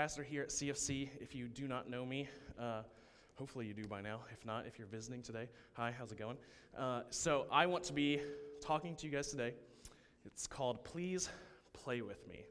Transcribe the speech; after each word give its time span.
pastor 0.00 0.22
here 0.22 0.40
at 0.40 0.48
CFC. 0.48 1.10
If 1.20 1.34
you 1.34 1.46
do 1.46 1.68
not 1.68 1.90
know 1.90 2.06
me, 2.06 2.26
uh, 2.58 2.80
hopefully 3.34 3.66
you 3.66 3.74
do 3.74 3.86
by 3.86 4.00
now. 4.00 4.20
If 4.32 4.46
not, 4.46 4.64
if 4.64 4.78
you're 4.78 4.88
visiting 4.88 5.20
today, 5.20 5.46
hi, 5.74 5.92
how's 5.98 6.10
it 6.10 6.18
going? 6.18 6.38
Uh, 6.74 7.02
so 7.10 7.44
I 7.52 7.66
want 7.66 7.84
to 7.84 7.92
be 7.92 8.18
talking 8.62 8.96
to 8.96 9.06
you 9.06 9.12
guys 9.12 9.28
today. 9.28 9.52
It's 10.24 10.46
called 10.46 10.82
Please 10.84 11.28
Play 11.74 12.00
With 12.00 12.26
Me. 12.26 12.46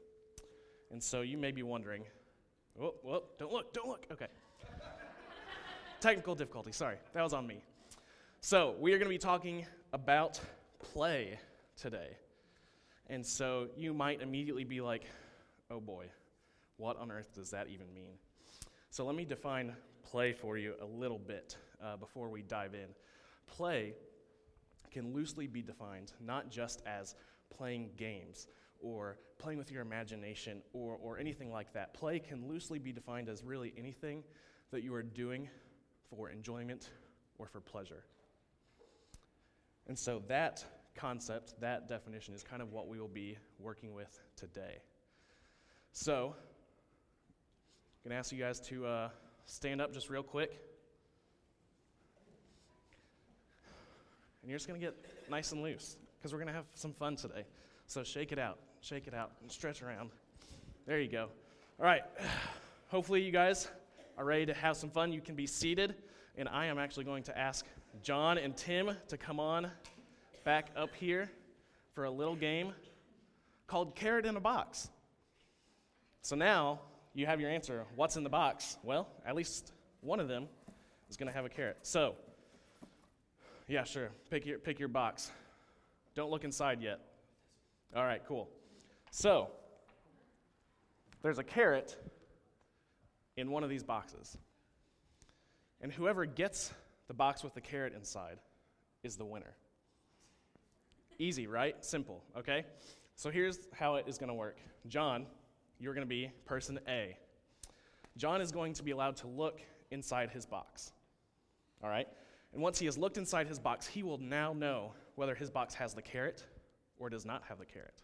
And 0.92 1.02
so 1.02 1.22
you 1.22 1.36
may 1.36 1.50
be 1.50 1.64
wondering, 1.64 2.04
whoa, 2.74 2.94
whoa, 3.02 3.24
don't 3.36 3.50
look, 3.50 3.72
don't 3.72 3.88
look. 3.88 4.06
Okay. 4.12 4.28
Technical 6.00 6.36
difficulty, 6.36 6.70
sorry, 6.70 6.98
that 7.14 7.22
was 7.24 7.32
on 7.32 7.48
me. 7.48 7.64
So 8.40 8.76
we 8.78 8.92
are 8.92 8.98
going 8.98 9.08
to 9.08 9.14
be 9.14 9.18
talking 9.18 9.66
about 9.92 10.38
play 10.78 11.36
today. 11.76 12.16
And 13.08 13.26
so 13.26 13.66
you 13.76 13.92
might 13.92 14.22
immediately 14.22 14.62
be 14.62 14.80
like, 14.80 15.02
oh 15.68 15.80
boy, 15.80 16.06
what 16.80 16.96
on 16.98 17.12
earth 17.12 17.34
does 17.34 17.50
that 17.50 17.68
even 17.68 17.92
mean? 17.94 18.14
So 18.90 19.04
let 19.04 19.14
me 19.14 19.24
define 19.24 19.76
play 20.02 20.32
for 20.32 20.56
you 20.56 20.74
a 20.80 20.84
little 20.84 21.18
bit 21.18 21.56
uh, 21.82 21.96
before 21.96 22.28
we 22.28 22.42
dive 22.42 22.74
in. 22.74 22.88
Play 23.46 23.94
can 24.90 25.12
loosely 25.14 25.46
be 25.46 25.62
defined 25.62 26.12
not 26.20 26.50
just 26.50 26.82
as 26.86 27.14
playing 27.50 27.90
games 27.96 28.48
or 28.80 29.18
playing 29.38 29.58
with 29.58 29.70
your 29.70 29.82
imagination 29.82 30.62
or, 30.72 30.98
or 31.02 31.18
anything 31.18 31.52
like 31.52 31.72
that. 31.74 31.94
Play 31.94 32.18
can 32.18 32.48
loosely 32.48 32.78
be 32.78 32.92
defined 32.92 33.28
as 33.28 33.44
really 33.44 33.72
anything 33.76 34.24
that 34.70 34.82
you 34.82 34.94
are 34.94 35.02
doing 35.02 35.48
for 36.08 36.30
enjoyment 36.30 36.90
or 37.38 37.46
for 37.46 37.60
pleasure. 37.60 38.04
And 39.86 39.98
so 39.98 40.22
that 40.28 40.64
concept, 40.94 41.60
that 41.60 41.88
definition, 41.88 42.34
is 42.34 42.42
kind 42.42 42.62
of 42.62 42.72
what 42.72 42.88
we 42.88 42.98
will 42.98 43.08
be 43.08 43.36
working 43.58 43.94
with 43.94 44.20
today. 44.36 44.78
So, 45.92 46.36
going 48.02 48.12
to 48.12 48.16
ask 48.16 48.32
you 48.32 48.38
guys 48.38 48.60
to 48.60 48.86
uh, 48.86 49.08
stand 49.44 49.82
up 49.82 49.92
just 49.92 50.08
real 50.08 50.22
quick. 50.22 50.58
And 54.42 54.50
you're 54.50 54.58
just 54.58 54.66
going 54.66 54.80
to 54.80 54.86
get 54.86 54.96
nice 55.30 55.52
and 55.52 55.62
loose 55.62 55.98
because 56.16 56.32
we're 56.32 56.38
going 56.38 56.48
to 56.48 56.54
have 56.54 56.64
some 56.74 56.94
fun 56.94 57.16
today. 57.16 57.44
So, 57.86 58.02
shake 58.02 58.32
it 58.32 58.38
out, 58.38 58.58
shake 58.80 59.06
it 59.06 59.12
out, 59.12 59.32
and 59.42 59.50
stretch 59.50 59.82
around. 59.82 60.10
There 60.86 60.98
you 60.98 61.10
go. 61.10 61.28
All 61.78 61.84
right. 61.84 62.02
Hopefully, 62.88 63.22
you 63.22 63.32
guys 63.32 63.68
are 64.16 64.24
ready 64.24 64.46
to 64.46 64.54
have 64.54 64.78
some 64.78 64.88
fun. 64.88 65.12
You 65.12 65.20
can 65.20 65.34
be 65.34 65.46
seated. 65.46 65.94
And 66.38 66.48
I 66.48 66.66
am 66.66 66.78
actually 66.78 67.04
going 67.04 67.22
to 67.24 67.38
ask 67.38 67.66
John 68.02 68.38
and 68.38 68.56
Tim 68.56 68.92
to 69.08 69.18
come 69.18 69.38
on 69.38 69.70
back 70.44 70.70
up 70.74 70.94
here 70.94 71.30
for 71.94 72.04
a 72.04 72.10
little 72.10 72.34
game 72.34 72.72
called 73.66 73.94
Carrot 73.94 74.24
in 74.24 74.36
a 74.36 74.40
Box. 74.40 74.88
So 76.22 76.34
now 76.34 76.80
you 77.14 77.26
have 77.26 77.40
your 77.40 77.50
answer. 77.50 77.84
What's 77.96 78.16
in 78.16 78.22
the 78.22 78.30
box? 78.30 78.76
Well, 78.82 79.08
at 79.26 79.34
least 79.34 79.72
one 80.00 80.20
of 80.20 80.28
them 80.28 80.46
is 81.08 81.16
going 81.16 81.26
to 81.26 81.32
have 81.32 81.44
a 81.44 81.48
carrot. 81.48 81.78
So, 81.82 82.14
yeah, 83.68 83.84
sure. 83.84 84.10
Pick 84.30 84.46
your, 84.46 84.58
pick 84.58 84.78
your 84.78 84.88
box. 84.88 85.30
Don't 86.14 86.30
look 86.30 86.44
inside 86.44 86.80
yet. 86.80 87.00
All 87.94 88.04
right, 88.04 88.22
cool. 88.26 88.48
So, 89.10 89.50
there's 91.22 91.38
a 91.38 91.44
carrot 91.44 91.96
in 93.36 93.50
one 93.50 93.64
of 93.64 93.70
these 93.70 93.82
boxes. 93.82 94.36
And 95.80 95.92
whoever 95.92 96.26
gets 96.26 96.72
the 97.08 97.14
box 97.14 97.42
with 97.42 97.54
the 97.54 97.60
carrot 97.60 97.94
inside 97.94 98.38
is 99.02 99.16
the 99.16 99.24
winner. 99.24 99.54
Easy, 101.18 101.46
right? 101.46 101.74
Simple, 101.84 102.22
okay? 102.36 102.64
So 103.16 103.30
here's 103.30 103.58
how 103.74 103.96
it 103.96 104.06
is 104.08 104.16
going 104.18 104.28
to 104.28 104.34
work 104.34 104.56
John, 104.88 105.26
you're 105.80 105.94
going 105.94 106.06
to 106.06 106.08
be 106.08 106.30
person 106.44 106.78
A. 106.86 107.16
John 108.16 108.40
is 108.40 108.52
going 108.52 108.74
to 108.74 108.82
be 108.82 108.90
allowed 108.90 109.16
to 109.16 109.26
look 109.26 109.60
inside 109.90 110.30
his 110.30 110.46
box, 110.46 110.92
all 111.82 111.90
right? 111.90 112.06
And 112.52 112.62
once 112.62 112.78
he 112.78 112.86
has 112.86 112.98
looked 112.98 113.16
inside 113.16 113.48
his 113.48 113.58
box, 113.58 113.86
he 113.86 114.02
will 114.02 114.18
now 114.18 114.52
know 114.52 114.92
whether 115.14 115.34
his 115.34 115.50
box 115.50 115.74
has 115.74 115.94
the 115.94 116.02
carrot 116.02 116.44
or 116.98 117.08
does 117.08 117.24
not 117.24 117.42
have 117.48 117.58
the 117.58 117.64
carrot. 117.64 118.02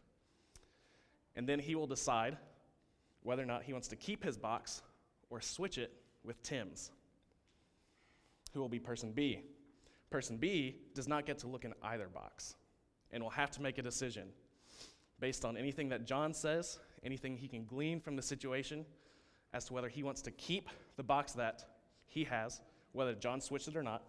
And 1.37 1.49
then 1.49 1.59
he 1.59 1.75
will 1.75 1.87
decide 1.87 2.39
whether 3.23 3.43
or 3.43 3.47
not 3.47 3.65
he 3.65 3.73
wants 3.73 3.89
to 3.89 3.97
keep 3.97 4.25
his 4.25 4.39
box 4.39 4.83
or 5.29 5.41
switch 5.41 5.79
it 5.79 5.93
with 6.25 6.43
Tim's 6.43 6.91
who 8.55 8.61
will 8.61 8.69
be 8.71 8.79
person 8.79 9.13
B. 9.13 9.41
Person 10.09 10.39
B 10.39 10.77
does 10.95 11.07
not 11.07 11.27
get 11.27 11.39
to 11.41 11.47
look 11.47 11.67
in 11.67 11.75
either 11.83 12.07
box 12.07 12.57
and 13.11 13.23
will 13.23 13.31
have 13.31 13.51
to 13.51 13.61
make 13.61 13.77
a 13.77 13.83
decision 13.83 14.29
based 15.21 15.45
on 15.45 15.57
anything 15.57 15.91
that 15.91 16.07
John 16.07 16.33
says, 16.33 16.79
anything 17.07 17.39
he 17.39 17.49
can 17.49 17.65
glean 17.65 18.01
from 18.01 18.17
the 18.17 18.23
situation, 18.23 18.85
as 19.55 19.65
to 19.67 19.73
whether 19.73 19.89
he 19.89 20.03
wants 20.03 20.21
to 20.23 20.31
keep 20.33 20.69
the 20.97 21.03
box 21.03 21.33
that 21.33 21.65
he 22.07 22.25
has, 22.25 22.61
whether 22.93 23.15
John 23.15 23.41
switched 23.41 23.69
it 23.69 23.77
or 23.77 23.83
not, 23.83 24.03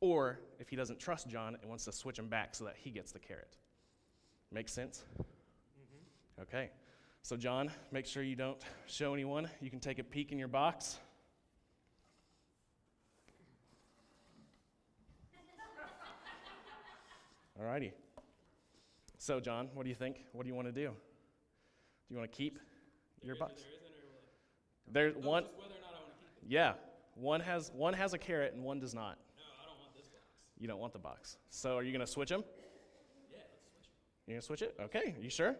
or 0.00 0.38
if 0.60 0.68
he 0.68 0.76
doesn't 0.76 1.00
trust 1.00 1.28
John 1.28 1.56
and 1.60 1.68
wants 1.68 1.84
to 1.86 1.92
switch 1.92 2.18
him 2.18 2.28
back 2.28 2.54
so 2.54 2.64
that 2.64 2.76
he 2.76 2.90
gets 2.90 3.10
the 3.10 3.18
carrot. 3.18 3.56
Make 4.52 4.68
sense? 4.68 5.02
Mm-hmm. 5.14 6.42
Okay. 6.42 6.70
So, 7.22 7.36
John, 7.36 7.72
make 7.90 8.06
sure 8.06 8.22
you 8.22 8.36
don't 8.36 8.62
show 8.86 9.14
anyone. 9.14 9.48
You 9.60 9.70
can 9.70 9.80
take 9.80 9.98
a 9.98 10.04
peek 10.04 10.30
in 10.30 10.38
your 10.38 10.48
box. 10.48 10.98
All 17.58 17.66
righty. 17.66 17.92
So, 19.18 19.40
John, 19.40 19.68
what 19.74 19.82
do 19.82 19.88
you 19.88 19.96
think? 19.96 20.24
What 20.32 20.44
do 20.44 20.48
you 20.48 20.54
want 20.54 20.68
to 20.68 20.72
do? 20.72 20.92
Do 22.08 22.14
you 22.14 22.20
want 22.20 22.32
to 22.32 22.36
keep 22.36 22.58
your 23.22 23.36
box? 23.36 23.62
There's 24.90 25.14
no, 25.16 25.28
one. 25.28 25.44
Yeah, 26.46 26.72
one 27.14 27.40
has 27.40 27.70
one 27.74 27.92
has 27.92 28.14
a 28.14 28.18
carrot 28.18 28.54
and 28.54 28.64
one 28.64 28.80
does 28.80 28.94
not. 28.94 29.18
No, 29.36 29.42
I 29.62 29.66
don't 29.66 29.78
want 29.78 29.94
this 29.94 30.06
box. 30.06 30.22
You 30.58 30.68
don't 30.68 30.80
want 30.80 30.94
the 30.94 30.98
box. 30.98 31.36
So, 31.50 31.76
are 31.76 31.82
you 31.82 31.92
going 31.92 32.00
to 32.00 32.10
switch 32.10 32.30
them? 32.30 32.44
Yeah, 33.30 33.40
let's 33.52 33.66
switch 33.66 33.82
it. 33.82 33.92
You're 34.26 34.34
going 34.34 34.40
to 34.40 34.46
switch 34.46 34.62
it? 34.62 34.76
Okay. 34.80 35.14
You 35.20 35.28
sure? 35.28 35.52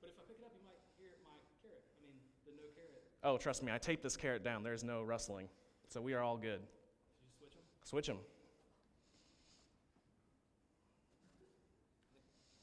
But 0.00 0.10
if 0.10 0.16
I 0.18 0.26
pick 0.26 0.38
it 0.40 0.44
up, 0.44 0.50
you 0.58 0.66
might 0.66 0.82
hear 0.98 1.10
my 1.22 1.38
carrot. 1.62 1.84
I 1.96 2.02
mean, 2.02 2.18
the 2.44 2.52
no 2.52 2.66
carrot. 2.74 3.02
Oh, 3.22 3.38
trust 3.38 3.62
me. 3.62 3.70
I 3.70 3.78
taped 3.78 4.02
this 4.02 4.16
carrot 4.16 4.42
down. 4.42 4.64
There's 4.64 4.82
no 4.82 5.02
rustling. 5.02 5.48
So 5.88 6.00
we 6.00 6.14
are 6.14 6.22
all 6.22 6.36
good. 6.36 6.60
Switch 7.38 7.54
them? 7.54 7.62
Switch 7.84 8.06
them. 8.08 8.18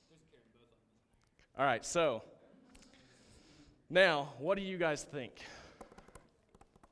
There's 0.09 0.19
a 0.19 0.27
carrot 0.27 0.43
in 0.43 0.51
both 0.51 0.67
of 0.67 0.75
them. 1.55 1.63
All 1.63 1.65
right. 1.65 1.85
So 1.85 2.23
now, 3.91 4.29
what 4.39 4.57
do 4.57 4.63
you 4.63 4.77
guys 4.77 5.03
think? 5.03 5.33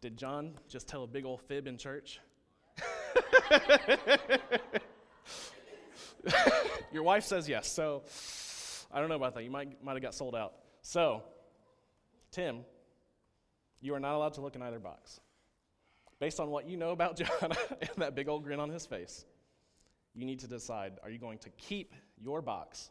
Did 0.01 0.17
John 0.17 0.51
just 0.67 0.87
tell 0.87 1.03
a 1.03 1.07
big 1.07 1.25
old 1.25 1.41
fib 1.41 1.65
in 1.65 1.77
church? 1.77 2.19
Your 6.91 7.03
wife 7.03 7.23
says 7.23 7.47
yes. 7.47 7.71
So 7.71 8.03
I 8.91 8.99
don't 8.99 9.07
know 9.07 9.15
about 9.15 9.33
that. 9.35 9.45
You 9.45 9.49
might 9.49 9.81
might 9.81 9.93
have 9.93 10.01
got 10.01 10.13
sold 10.13 10.35
out. 10.35 10.55
So, 10.81 11.23
Tim, 12.31 12.65
you 13.79 13.95
are 13.95 13.99
not 13.99 14.15
allowed 14.15 14.33
to 14.33 14.41
look 14.41 14.55
in 14.55 14.61
either 14.61 14.79
box. 14.79 15.21
Based 16.19 16.41
on 16.41 16.49
what 16.49 16.67
you 16.67 16.75
know 16.75 16.91
about 16.91 17.15
John 17.17 17.29
and 17.41 17.53
that 17.97 18.13
big 18.13 18.27
old 18.27 18.43
grin 18.43 18.59
on 18.59 18.69
his 18.69 18.85
face, 18.85 19.23
you 20.13 20.25
need 20.25 20.39
to 20.39 20.47
decide 20.47 20.99
are 21.01 21.09
you 21.09 21.17
going 21.17 21.37
to 21.39 21.49
keep 21.51 21.93
your 22.21 22.41
box 22.41 22.89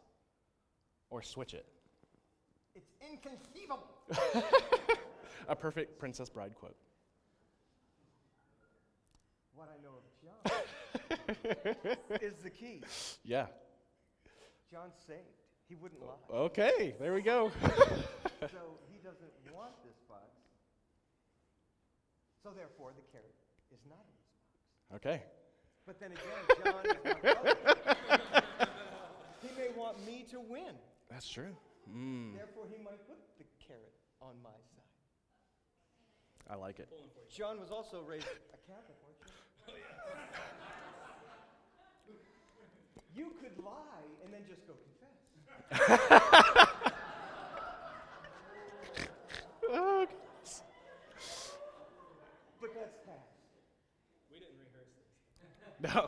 or 1.11 1.21
switch 1.21 1.53
it? 1.53 1.67
It's 2.73 2.89
inconceivable. 3.07 3.98
A 5.47 5.55
perfect 5.55 5.97
Princess 5.99 6.29
Bride 6.29 6.53
quote. 6.55 6.75
What 9.55 9.69
I 9.73 9.77
know 9.83 9.95
of 9.97 10.03
John 10.21 12.17
is 12.21 12.35
the 12.43 12.49
key. 12.49 12.81
Yeah. 13.23 13.47
John's 14.71 14.93
saved. 15.07 15.19
He 15.67 15.75
wouldn't 15.75 16.01
lie. 16.01 16.15
Okay, 16.33 16.95
there 16.99 17.13
we 17.13 17.21
go. 17.21 17.51
So 17.61 17.67
he 18.91 18.97
doesn't 19.03 19.31
want 19.53 19.71
this 19.83 19.97
box. 20.07 20.23
So 22.43 22.49
therefore, 22.55 22.91
the 22.95 23.03
carrot 23.11 23.35
is 23.71 23.79
not 23.87 24.05
in 24.07 24.13
this 24.15 24.29
box. 24.89 25.05
okay. 25.05 25.23
But 25.85 25.99
then 25.99 26.11
again, 26.11 26.43
John 26.63 26.85
is 26.85 27.23
my 27.23 28.33
he 29.41 29.49
may 29.57 29.69
want 29.75 30.03
me 30.05 30.25
to 30.31 30.39
win. 30.39 30.75
That's 31.09 31.27
true. 31.27 31.55
Mm, 31.91 32.35
Therefore, 32.35 32.65
he 32.71 32.77
might 32.83 33.05
put 33.07 33.17
the 33.39 33.45
carrot 33.67 33.93
on 34.21 34.35
my 34.43 34.49
side. 34.49 34.83
I 36.49 36.55
like 36.55 36.79
it. 36.79 36.89
Pulling 36.89 37.09
for 37.13 37.19
you. 37.21 37.27
John 37.29 37.59
was 37.59 37.71
also 37.71 38.01
raised 38.01 38.25
a 38.25 38.57
Catholic, 38.67 38.97
weren't 39.03 39.17
you? 39.19 39.73
Oh, 42.09 42.13
you 43.15 43.31
could 43.41 43.57
lie 43.63 44.05
and 44.23 44.33
then 44.33 44.41
just 44.47 44.65
go 44.67 44.73
confess. 44.73 46.69
Oh, 49.71 50.05
But 52.61 52.73
that's 52.75 52.97
past. 53.05 53.39
We 54.31 54.39
didn't 54.39 54.57
rehearse 54.59 54.91
this. 55.81 55.95
no. 55.95 56.07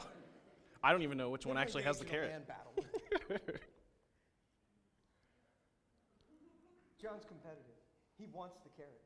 I 0.84 0.92
don't 0.92 1.04
even 1.04 1.18
know 1.18 1.30
which 1.30 1.46
one 1.46 1.58
actually 1.58 1.84
has 1.84 2.00
the 2.00 2.06
engage 2.06 2.24
in 2.24 2.30
carrot. 2.30 2.48
battle. 2.48 2.74
John's 7.02 7.24
competitive. 7.26 7.71
He 8.22 8.28
wants 8.32 8.60
the 8.64 8.70
carrot. 8.78 9.02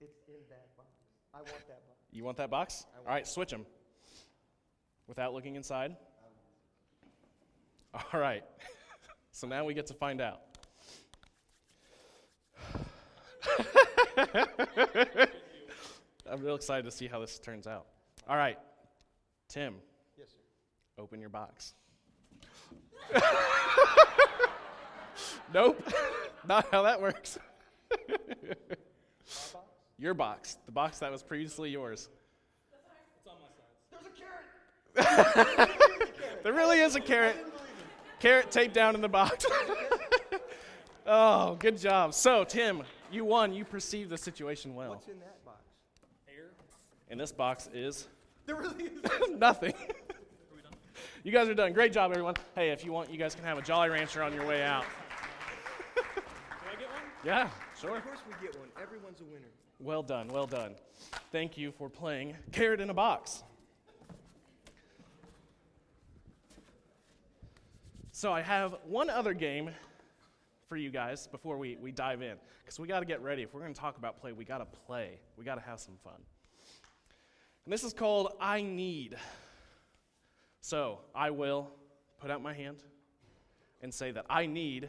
It's 0.00 0.16
in 0.28 0.34
that 0.48 0.74
box. 0.78 0.88
I 1.34 1.38
want 1.38 1.48
that 1.68 1.86
box. 1.86 1.98
You 2.10 2.24
want 2.24 2.38
that 2.38 2.48
box? 2.48 2.86
I 2.94 2.98
All 3.00 3.14
right, 3.14 3.26
switch 3.28 3.50
them. 3.50 3.66
Without 5.06 5.34
looking 5.34 5.56
inside. 5.56 5.94
All 8.14 8.18
right. 8.18 8.42
so 9.32 9.46
now 9.46 9.66
we 9.66 9.74
get 9.74 9.86
to 9.88 9.94
find 9.94 10.22
out. 10.22 10.40
I'm 16.30 16.40
real 16.40 16.54
excited 16.54 16.86
to 16.86 16.90
see 16.90 17.08
how 17.08 17.20
this 17.20 17.38
turns 17.38 17.66
out. 17.66 17.84
All 18.26 18.36
right, 18.38 18.58
Tim, 19.48 19.74
Yes, 20.18 20.28
sir. 20.30 21.02
open 21.02 21.20
your 21.20 21.28
box. 21.28 21.74
nope, 25.52 25.92
not 26.48 26.66
how 26.72 26.82
that 26.82 27.00
works. 27.02 27.38
Box? 27.90 29.56
Your 29.98 30.14
box, 30.14 30.58
the 30.66 30.72
box 30.72 30.98
that 30.98 31.10
was 31.10 31.22
previously 31.22 31.70
yours. 31.70 32.10
It's 33.18 33.26
on 33.26 33.36
my 33.40 33.48
side. 33.48 33.64
There's 33.90 34.06
a 34.06 35.54
carrot. 35.64 35.70
There 36.46 36.52
really 36.52 36.78
is 36.78 36.94
a 36.94 37.00
carrot. 37.00 37.36
Carrot 38.20 38.52
taped 38.52 38.72
down 38.72 38.94
in 38.94 39.00
the 39.00 39.08
box. 39.08 39.46
oh, 41.06 41.56
good 41.56 41.76
job. 41.76 42.14
So, 42.14 42.44
Tim, 42.44 42.82
you 43.10 43.24
won. 43.24 43.52
You 43.52 43.64
perceived 43.64 44.10
the 44.10 44.16
situation 44.16 44.74
well. 44.74 44.90
What's 44.90 45.08
in 45.08 45.18
that 45.18 45.44
box? 45.44 45.64
Air. 46.28 46.50
And 47.10 47.18
this 47.18 47.32
box 47.32 47.68
is 47.74 48.06
There 48.46 48.54
really 48.54 48.84
is. 48.84 49.02
nothing. 49.38 49.74
you 51.24 51.32
guys 51.32 51.48
are 51.48 51.54
done. 51.54 51.72
Great 51.72 51.92
job, 51.92 52.10
everyone. 52.12 52.34
Hey, 52.54 52.70
if 52.70 52.84
you 52.84 52.92
want, 52.92 53.10
you 53.10 53.18
guys 53.18 53.34
can 53.34 53.44
have 53.44 53.58
a 53.58 53.62
Jolly 53.62 53.88
Rancher 53.88 54.22
on 54.22 54.32
your 54.32 54.46
way 54.46 54.62
out. 54.62 54.84
Do 55.96 56.02
I 56.72 56.78
get 56.78 56.88
one? 56.88 57.10
Yeah, 57.26 57.48
sure. 57.80 57.96
Of 57.96 58.04
course 58.04 58.20
we 58.28 58.46
get 58.46 58.56
one. 58.56 58.68
Everyone's 58.80 59.20
a 59.20 59.24
winner. 59.24 59.48
Well 59.80 60.04
done, 60.04 60.28
well 60.28 60.46
done. 60.46 60.76
Thank 61.32 61.58
you 61.58 61.72
for 61.72 61.90
playing 61.90 62.36
Carrot 62.52 62.80
in 62.80 62.88
a 62.88 62.94
Box. 62.94 63.42
So, 68.12 68.32
I 68.32 68.42
have 68.42 68.76
one 68.86 69.10
other 69.10 69.34
game 69.34 69.70
for 70.68 70.76
you 70.76 70.88
guys 70.88 71.26
before 71.26 71.58
we, 71.58 71.76
we 71.80 71.90
dive 71.90 72.22
in, 72.22 72.36
because 72.64 72.78
we 72.78 72.86
got 72.86 73.00
to 73.00 73.06
get 73.06 73.20
ready. 73.20 73.42
If 73.42 73.52
we're 73.52 73.60
going 73.60 73.74
to 73.74 73.80
talk 73.80 73.98
about 73.98 74.20
play, 74.20 74.30
we 74.30 74.44
got 74.44 74.58
to 74.58 74.78
play. 74.86 75.18
We 75.36 75.44
got 75.44 75.56
to 75.56 75.60
have 75.62 75.80
some 75.80 75.96
fun. 76.04 76.22
And 77.64 77.72
this 77.72 77.82
is 77.82 77.92
called 77.92 78.34
I 78.40 78.62
Need. 78.62 79.16
So, 80.60 81.00
I 81.12 81.30
will 81.30 81.72
put 82.20 82.30
out 82.30 82.40
my 82.40 82.54
hand 82.54 82.84
and 83.82 83.92
say 83.92 84.12
that 84.12 84.26
I 84.30 84.46
need, 84.46 84.88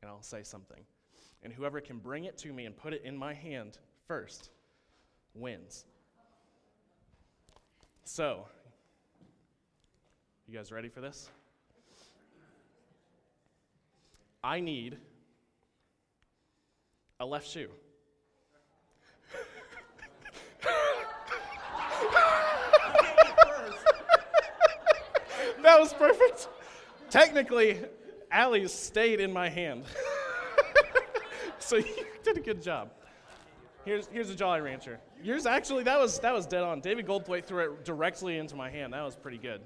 and 0.00 0.08
I'll 0.08 0.22
say 0.22 0.44
something. 0.44 0.84
And 1.42 1.52
whoever 1.52 1.80
can 1.80 1.98
bring 1.98 2.24
it 2.24 2.36
to 2.38 2.52
me 2.52 2.66
and 2.66 2.76
put 2.76 2.92
it 2.92 3.02
in 3.04 3.16
my 3.16 3.32
hand 3.32 3.78
first 4.06 4.50
wins. 5.34 5.84
So, 8.04 8.46
you 10.46 10.56
guys 10.56 10.72
ready 10.72 10.88
for 10.88 11.00
this? 11.00 11.28
I 14.42 14.60
need 14.60 14.96
a 17.20 17.26
left 17.26 17.46
shoe. 17.48 17.68
that 25.62 25.78
was 25.78 25.92
perfect. 25.92 26.48
Technically, 27.10 27.80
Allie's 28.30 28.72
stayed 28.72 29.20
in 29.20 29.32
my 29.32 29.48
hand. 29.48 29.84
so 31.68 31.76
you 31.76 32.06
did 32.22 32.36
a 32.38 32.40
good 32.40 32.62
job. 32.62 32.90
Here's 33.84 34.06
here's 34.08 34.30
a 34.30 34.34
Jolly 34.34 34.60
Rancher. 34.60 34.98
Yours 35.22 35.46
actually 35.46 35.84
that 35.84 36.00
was 36.00 36.18
that 36.20 36.32
was 36.32 36.46
dead 36.46 36.62
on. 36.62 36.80
David 36.80 37.06
Goldthwait 37.06 37.44
threw 37.44 37.72
it 37.72 37.84
directly 37.84 38.38
into 38.38 38.56
my 38.56 38.70
hand. 38.70 38.94
That 38.94 39.02
was 39.02 39.14
pretty 39.16 39.38
good. 39.38 39.60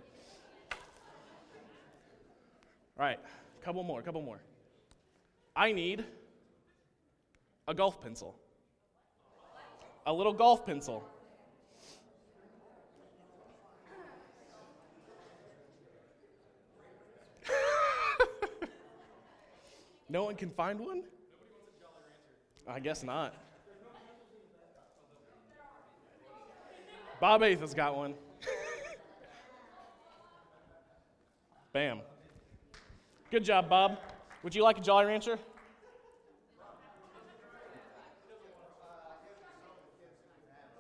All 2.99 3.07
right, 3.07 3.19
couple 3.65 3.83
more, 3.83 4.01
a 4.01 4.03
couple 4.03 4.21
more. 4.23 4.41
I 5.57 5.73
need 5.73 6.05
a 7.69 7.75
golf 7.75 8.03
pencil. 8.03 8.35
A 10.07 10.13
little 10.13 10.33
golf 10.33 10.67
pencil. 10.67 11.05
no 20.09 20.25
one 20.25 20.35
can 20.35 20.51
find 20.51 20.81
one? 20.81 21.05
I 22.67 22.81
guess 22.81 23.03
not. 23.03 23.35
Bob 27.21 27.43
Eighth 27.43 27.61
has 27.61 27.75
got 27.75 27.97
one. 27.97 28.15
Bam. 31.73 32.01
Good 33.31 33.45
job, 33.45 33.69
Bob. 33.69 33.99
Would 34.43 34.55
you 34.55 34.63
like 34.63 34.79
a 34.79 34.81
Jolly 34.81 35.07
Rancher? 35.07 35.39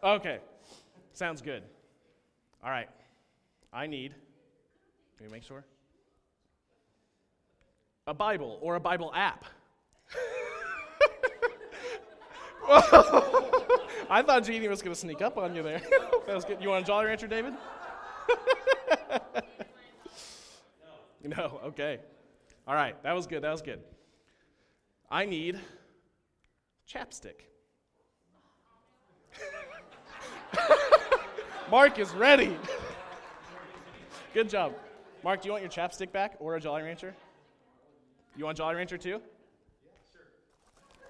Okay. 0.02 0.40
Sounds 1.12 1.40
good. 1.40 1.62
All 2.64 2.70
right. 2.70 2.88
I 3.72 3.86
need, 3.86 4.14
can 5.16 5.26
we 5.26 5.32
make 5.32 5.44
sure? 5.44 5.64
A 8.06 8.14
Bible 8.14 8.58
or 8.60 8.74
a 8.74 8.80
Bible 8.80 9.12
app. 9.14 9.44
I 14.10 14.22
thought 14.24 14.44
Jeannie 14.44 14.68
was 14.68 14.80
going 14.80 14.94
to 14.94 14.98
sneak 14.98 15.20
up 15.20 15.36
on 15.36 15.54
you 15.54 15.62
there. 15.62 15.80
that 16.26 16.34
was 16.34 16.44
good. 16.44 16.58
You 16.62 16.70
want 16.70 16.84
a 16.84 16.86
Jolly 16.86 17.06
Rancher, 17.06 17.26
David? 17.26 17.54
no. 18.28 19.20
No, 21.36 21.60
okay. 21.66 22.00
All 22.66 22.74
right. 22.74 23.00
That 23.04 23.14
was 23.14 23.28
good. 23.28 23.42
That 23.42 23.52
was 23.52 23.62
good. 23.62 23.78
I 25.08 25.24
need 25.24 25.60
chapstick. 26.92 27.42
Mark 31.70 32.00
is 32.00 32.12
ready. 32.14 32.56
Good 34.34 34.48
job. 34.48 34.74
Mark, 35.22 35.42
do 35.42 35.46
you 35.46 35.52
want 35.52 35.62
your 35.62 35.70
chapstick 35.70 36.10
back 36.10 36.36
or 36.40 36.56
a 36.56 36.60
Jolly 36.60 36.82
Rancher? 36.82 37.14
You 38.36 38.44
want 38.44 38.58
Jolly 38.58 38.74
Rancher 38.74 38.98
too? 38.98 39.10
Yeah, 39.10 39.90
sure. 40.12 40.22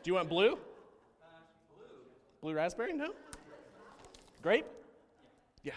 Do 0.03 0.11
you 0.11 0.15
want 0.15 0.29
blue? 0.29 0.59
Blue 2.43 2.55
raspberry? 2.55 2.93
No? 2.93 3.13
Grape? 4.43 4.67
Yeah. 5.63 5.73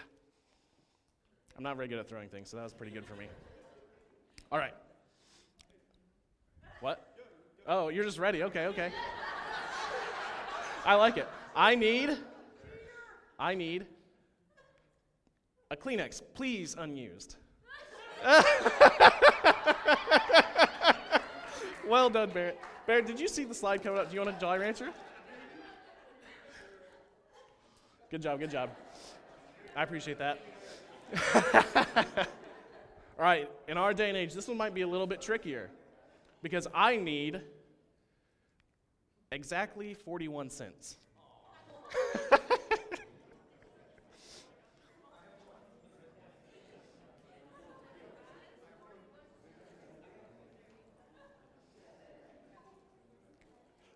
I'm 1.56 1.62
not 1.62 1.76
very 1.76 1.86
good 1.86 2.00
at 2.00 2.08
throwing 2.08 2.28
things, 2.28 2.50
so 2.50 2.56
that 2.56 2.64
was 2.64 2.72
pretty 2.72 2.92
good 2.92 3.06
for 3.06 3.14
me. 3.14 3.26
All 4.50 4.58
right. 4.58 4.74
What? 6.80 7.16
Oh, 7.68 7.88
you're 7.88 8.04
just 8.04 8.18
ready. 8.18 8.42
Okay, 8.42 8.66
okay. 8.66 8.90
I 10.84 10.96
like 10.96 11.16
it. 11.16 11.28
I 11.54 11.76
need 11.76 12.18
I 13.38 13.54
need 13.54 13.86
a 15.70 15.76
Kleenex, 15.76 16.22
please 16.34 16.74
unused. 16.78 17.36
well 21.86 22.10
done, 22.10 22.30
Barrett. 22.30 22.58
Barrett, 22.86 23.06
did 23.06 23.20
you 23.20 23.28
see 23.28 23.44
the 23.44 23.54
slide 23.54 23.82
coming 23.82 23.98
up? 23.98 24.08
Do 24.08 24.14
you 24.14 24.22
want 24.22 24.36
a 24.36 24.40
Jolly 24.40 24.58
Rancher? 24.58 24.90
Good 28.08 28.22
job, 28.22 28.38
good 28.38 28.50
job. 28.50 28.70
I 29.74 29.82
appreciate 29.82 30.18
that. 30.18 30.38
All 33.18 33.24
right, 33.24 33.50
in 33.66 33.76
our 33.76 33.92
day 33.92 34.08
and 34.08 34.16
age, 34.16 34.32
this 34.32 34.46
one 34.46 34.56
might 34.56 34.74
be 34.74 34.82
a 34.82 34.86
little 34.86 35.08
bit 35.08 35.20
trickier 35.20 35.70
because 36.40 36.68
I 36.72 36.96
need 36.96 37.40
exactly 39.32 39.94
41 39.94 40.50
cents. 40.50 40.98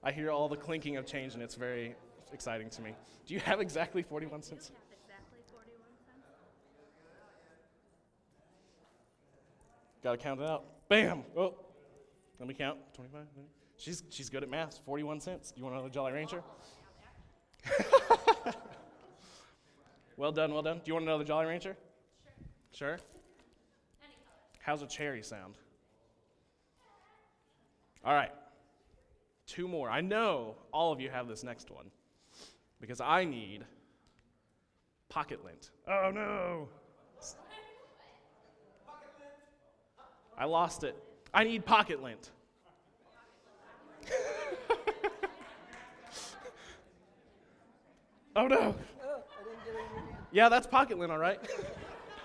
I 0.03 0.13
hear 0.13 0.31
all 0.31 0.49
the 0.49 0.57
clinking 0.57 0.97
of 0.97 1.07
change, 1.07 1.35
and 1.35 1.43
it's 1.43 1.55
very 1.55 1.95
exciting 2.33 2.71
to 2.71 2.83
me. 2.83 2.95
Do 3.27 3.35
you 3.35 3.41
have 3.41 3.61
exactly 3.61 4.03
41 4.03 4.43
cents? 4.43 4.69
have 4.69 4.77
exactly 4.93 5.39
41 5.51 5.75
cents. 6.07 6.27
Got 10.03 10.13
to 10.13 10.19
count 10.19 10.41
it 10.41 10.49
out. 10.49 10.65
Bam! 10.89 11.25
Oh, 11.37 11.55
let 12.39 12.49
me 12.49 12.55
count. 12.55 12.79
25. 12.95 13.23
She's, 13.77 14.03
she's 14.11 14.29
good 14.29 14.43
at 14.43 14.51
math. 14.51 14.81
41 14.85 15.21
cents. 15.21 15.53
You 15.57 15.65
want 15.65 15.75
another 15.75 15.91
Jolly 15.91 16.13
Rancher? 16.13 16.43
well 20.17 20.33
done, 20.33 20.53
well 20.53 20.63
done. 20.63 20.79
Do 20.79 20.83
you 20.87 20.95
want 20.95 21.05
another 21.07 21.25
Jolly 21.25 21.47
Rancher? 21.47 21.77
Sure. 22.73 22.97
Sure? 22.97 23.07
How's 24.61 24.83
a 24.83 24.87
cherry 24.87 25.23
sound? 25.23 25.55
All 28.05 28.15
right. 28.15 28.33
Two 29.47 29.67
more. 29.67 29.91
I 29.91 30.01
know 30.01 30.57
all 30.73 30.93
of 30.93 31.01
you 31.01 31.11
have 31.11 31.27
this 31.27 31.43
next 31.43 31.71
one. 31.71 31.87
Because 32.81 33.01
I 33.01 33.25
need 33.25 33.65
pocket 35.09 35.45
lint. 35.45 35.71
Oh 35.87 36.11
no! 36.13 36.69
I 40.39 40.45
lost 40.47 40.85
it. 40.85 40.97
I 41.35 41.45
need 41.45 41.67
pocket 41.67 42.03
lint. 42.03 42.31
oh 48.37 48.47
no! 48.47 48.75
Yeah, 50.33 50.49
that's 50.49 50.67
pocket 50.67 50.99
lint, 50.99 51.13
all 51.13 51.19
right. 51.19 51.39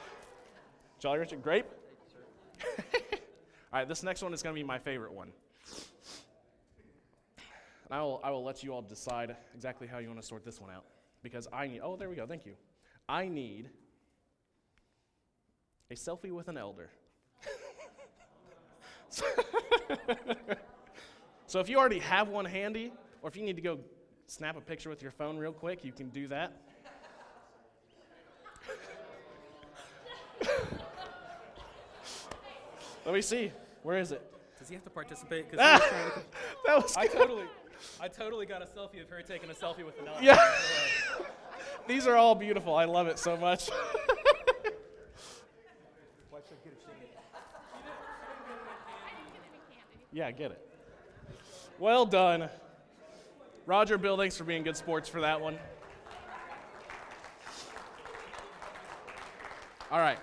Jolly 0.99 1.19
Rancher 1.19 1.35
Grape. 1.35 1.65
all 2.63 2.79
right, 3.73 3.87
this 3.87 4.01
next 4.03 4.21
one 4.21 4.33
is 4.33 4.41
going 4.41 4.55
to 4.55 4.59
be 4.59 4.65
my 4.65 4.79
favorite 4.79 5.11
one. 5.11 5.33
And 7.85 7.93
I 7.93 8.01
will, 8.01 8.19
I 8.23 8.31
will 8.31 8.43
let 8.43 8.63
you 8.63 8.73
all 8.73 8.81
decide 8.81 9.35
exactly 9.53 9.87
how 9.87 9.99
you 9.99 10.07
want 10.07 10.19
to 10.19 10.25
sort 10.25 10.43
this 10.43 10.59
one 10.59 10.71
out. 10.71 10.85
Because 11.21 11.47
I 11.53 11.67
need, 11.67 11.81
oh, 11.83 11.95
there 11.95 12.09
we 12.09 12.15
go, 12.15 12.25
thank 12.25 12.45
you. 12.45 12.53
I 13.07 13.27
need 13.27 13.69
a 15.91 15.93
selfie 15.95 16.31
with 16.31 16.47
an 16.47 16.57
elder. 16.57 16.89
so 21.47 21.59
if 21.59 21.69
you 21.69 21.77
already 21.77 21.99
have 21.99 22.27
one 22.27 22.45
handy, 22.45 22.91
or 23.21 23.29
if 23.29 23.37
you 23.37 23.43
need 23.43 23.55
to 23.55 23.61
go 23.61 23.77
snap 24.27 24.57
a 24.57 24.61
picture 24.61 24.89
with 24.89 25.03
your 25.03 25.11
phone 25.11 25.37
real 25.37 25.53
quick, 25.53 25.85
you 25.85 25.91
can 25.91 26.09
do 26.09 26.27
that. 26.27 26.59
Let 33.05 33.13
me 33.13 33.21
see. 33.21 33.51
Where 33.83 33.99
is 33.99 34.11
it? 34.11 34.31
Does 34.57 34.69
he 34.69 34.73
have 34.73 34.83
to 34.85 34.89
participate? 34.89 35.51
Because 35.51 35.81
That 36.65 36.81
was 36.81 36.97
I 36.97 37.05
totally, 37.05 37.45
I 37.99 38.07
totally 38.07 38.45
got 38.45 38.61
a 38.61 38.65
selfie 38.65 39.01
of 39.01 39.09
her 39.09 39.21
taking 39.21 39.49
a 39.49 39.53
selfie 39.53 39.85
with 39.85 39.99
an 39.99 40.07
elder. 40.07 40.23
Yeah. 40.23 40.55
These 41.87 42.07
are 42.07 42.15
all 42.15 42.35
beautiful. 42.35 42.75
I 42.75 42.85
love 42.85 43.07
it 43.07 43.19
so 43.19 43.37
much. 43.37 43.69
Yeah, 50.15 50.31
get 50.31 50.51
it. 50.51 50.65
Well 51.77 52.05
done. 52.05 52.47
Roger 53.65 53.97
Bill, 53.97 54.15
thanks 54.15 54.37
for 54.37 54.45
being 54.45 54.63
good 54.63 54.77
sports 54.77 55.09
for 55.09 55.19
that 55.19 55.41
one. 55.41 55.59
All 59.91 59.99
right. 59.99 60.17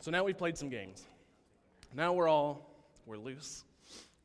So 0.00 0.10
now 0.10 0.24
we've 0.24 0.38
played 0.38 0.56
some 0.56 0.70
games. 0.70 1.04
Now 1.94 2.14
we're 2.14 2.28
all 2.28 2.70
we're 3.04 3.18
loose. 3.18 3.64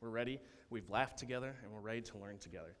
We're 0.02 0.08
ready. 0.08 0.40
We've 0.68 0.90
laughed 0.90 1.16
together 1.16 1.54
and 1.62 1.72
we're 1.72 1.78
ready 1.78 2.00
to 2.00 2.18
learn 2.18 2.38
together. 2.38 2.74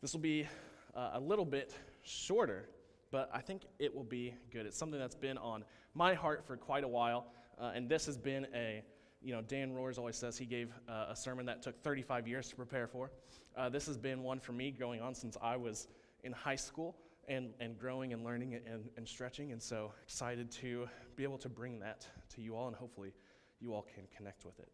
This 0.00 0.14
will 0.14 0.20
be 0.20 0.48
uh, 0.96 1.10
a 1.12 1.20
little 1.20 1.44
bit 1.44 1.74
shorter, 2.00 2.70
but 3.10 3.28
I 3.34 3.42
think 3.42 3.66
it 3.78 3.94
will 3.94 4.02
be 4.02 4.32
good. 4.50 4.64
It's 4.64 4.78
something 4.78 4.98
that's 4.98 5.14
been 5.14 5.36
on 5.36 5.62
my 5.92 6.14
heart 6.14 6.46
for 6.46 6.56
quite 6.56 6.84
a 6.84 6.88
while, 6.88 7.26
uh, 7.60 7.72
and 7.74 7.86
this 7.86 8.06
has 8.06 8.16
been 8.16 8.46
a, 8.54 8.82
you 9.20 9.34
know, 9.34 9.42
Dan 9.42 9.74
Roars 9.74 9.98
always 9.98 10.16
says 10.16 10.38
he 10.38 10.46
gave 10.46 10.72
uh, 10.88 11.08
a 11.10 11.16
sermon 11.16 11.44
that 11.44 11.60
took 11.60 11.82
35 11.82 12.26
years 12.26 12.48
to 12.48 12.56
prepare 12.56 12.86
for. 12.86 13.10
Uh, 13.54 13.68
this 13.68 13.84
has 13.84 13.98
been 13.98 14.22
one 14.22 14.40
for 14.40 14.52
me 14.52 14.70
going 14.70 15.02
on 15.02 15.14
since 15.14 15.36
I 15.42 15.54
was 15.58 15.86
in 16.24 16.32
high 16.32 16.56
school 16.56 16.96
and, 17.28 17.50
and 17.60 17.78
growing 17.78 18.14
and 18.14 18.24
learning 18.24 18.54
and, 18.54 18.88
and 18.96 19.06
stretching, 19.06 19.52
and 19.52 19.62
so 19.62 19.92
excited 20.02 20.50
to 20.52 20.88
be 21.14 21.24
able 21.24 21.38
to 21.38 21.50
bring 21.50 21.78
that 21.80 22.06
to 22.36 22.40
you 22.40 22.56
all, 22.56 22.68
and 22.68 22.76
hopefully 22.76 23.12
you 23.60 23.74
all 23.74 23.86
can 23.94 24.04
connect 24.16 24.46
with 24.46 24.58
it. 24.60 24.70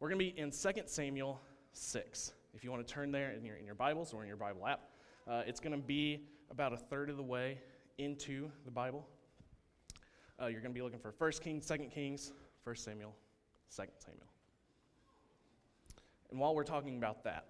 We're 0.00 0.08
going 0.08 0.20
to 0.20 0.32
be 0.32 0.40
in 0.40 0.52
2 0.52 0.82
Samuel 0.86 1.40
6. 1.72 2.32
If 2.54 2.62
you 2.62 2.70
want 2.70 2.86
to 2.86 2.92
turn 2.92 3.10
there 3.10 3.32
in 3.32 3.44
your, 3.44 3.56
in 3.56 3.66
your 3.66 3.74
Bibles 3.74 4.14
or 4.14 4.22
in 4.22 4.28
your 4.28 4.36
Bible 4.36 4.64
app, 4.64 4.82
uh, 5.26 5.42
it's 5.44 5.58
going 5.58 5.72
to 5.72 5.78
be 5.78 6.28
about 6.52 6.72
a 6.72 6.76
third 6.76 7.10
of 7.10 7.16
the 7.16 7.22
way 7.22 7.58
into 7.98 8.48
the 8.64 8.70
Bible. 8.70 9.04
Uh, 10.40 10.46
you're 10.46 10.60
going 10.60 10.72
to 10.72 10.78
be 10.78 10.82
looking 10.82 11.00
for 11.00 11.12
1 11.18 11.32
Kings, 11.42 11.66
2 11.66 11.78
Kings, 11.92 12.30
1 12.62 12.76
Samuel, 12.76 13.12
2 13.76 13.82
Samuel. 13.98 14.22
And 16.30 16.38
while 16.38 16.54
we're 16.54 16.62
talking 16.62 16.96
about 16.96 17.24
that, 17.24 17.46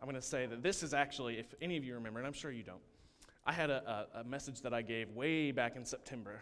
I'm 0.00 0.08
going 0.08 0.14
to 0.14 0.26
say 0.26 0.46
that 0.46 0.62
this 0.62 0.82
is 0.82 0.94
actually, 0.94 1.38
if 1.38 1.52
any 1.60 1.76
of 1.76 1.84
you 1.84 1.92
remember, 1.92 2.20
and 2.20 2.26
I'm 2.26 2.32
sure 2.32 2.50
you 2.50 2.62
don't, 2.62 2.80
I 3.44 3.52
had 3.52 3.68
a, 3.68 4.06
a, 4.14 4.20
a 4.20 4.24
message 4.24 4.62
that 4.62 4.72
I 4.72 4.80
gave 4.80 5.10
way 5.10 5.52
back 5.52 5.76
in 5.76 5.84
September 5.84 6.40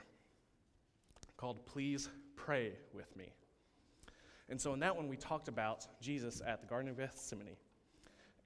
called 1.36 1.64
Please 1.66 2.08
Pray 2.36 2.72
with 2.92 3.14
Me. 3.16 3.32
And 4.48 4.60
so 4.60 4.72
in 4.74 4.80
that 4.80 4.94
one, 4.94 5.08
we 5.08 5.16
talked 5.16 5.48
about 5.48 5.86
Jesus 6.00 6.42
at 6.46 6.60
the 6.60 6.66
Garden 6.66 6.90
of 6.90 6.96
Gethsemane 6.96 7.56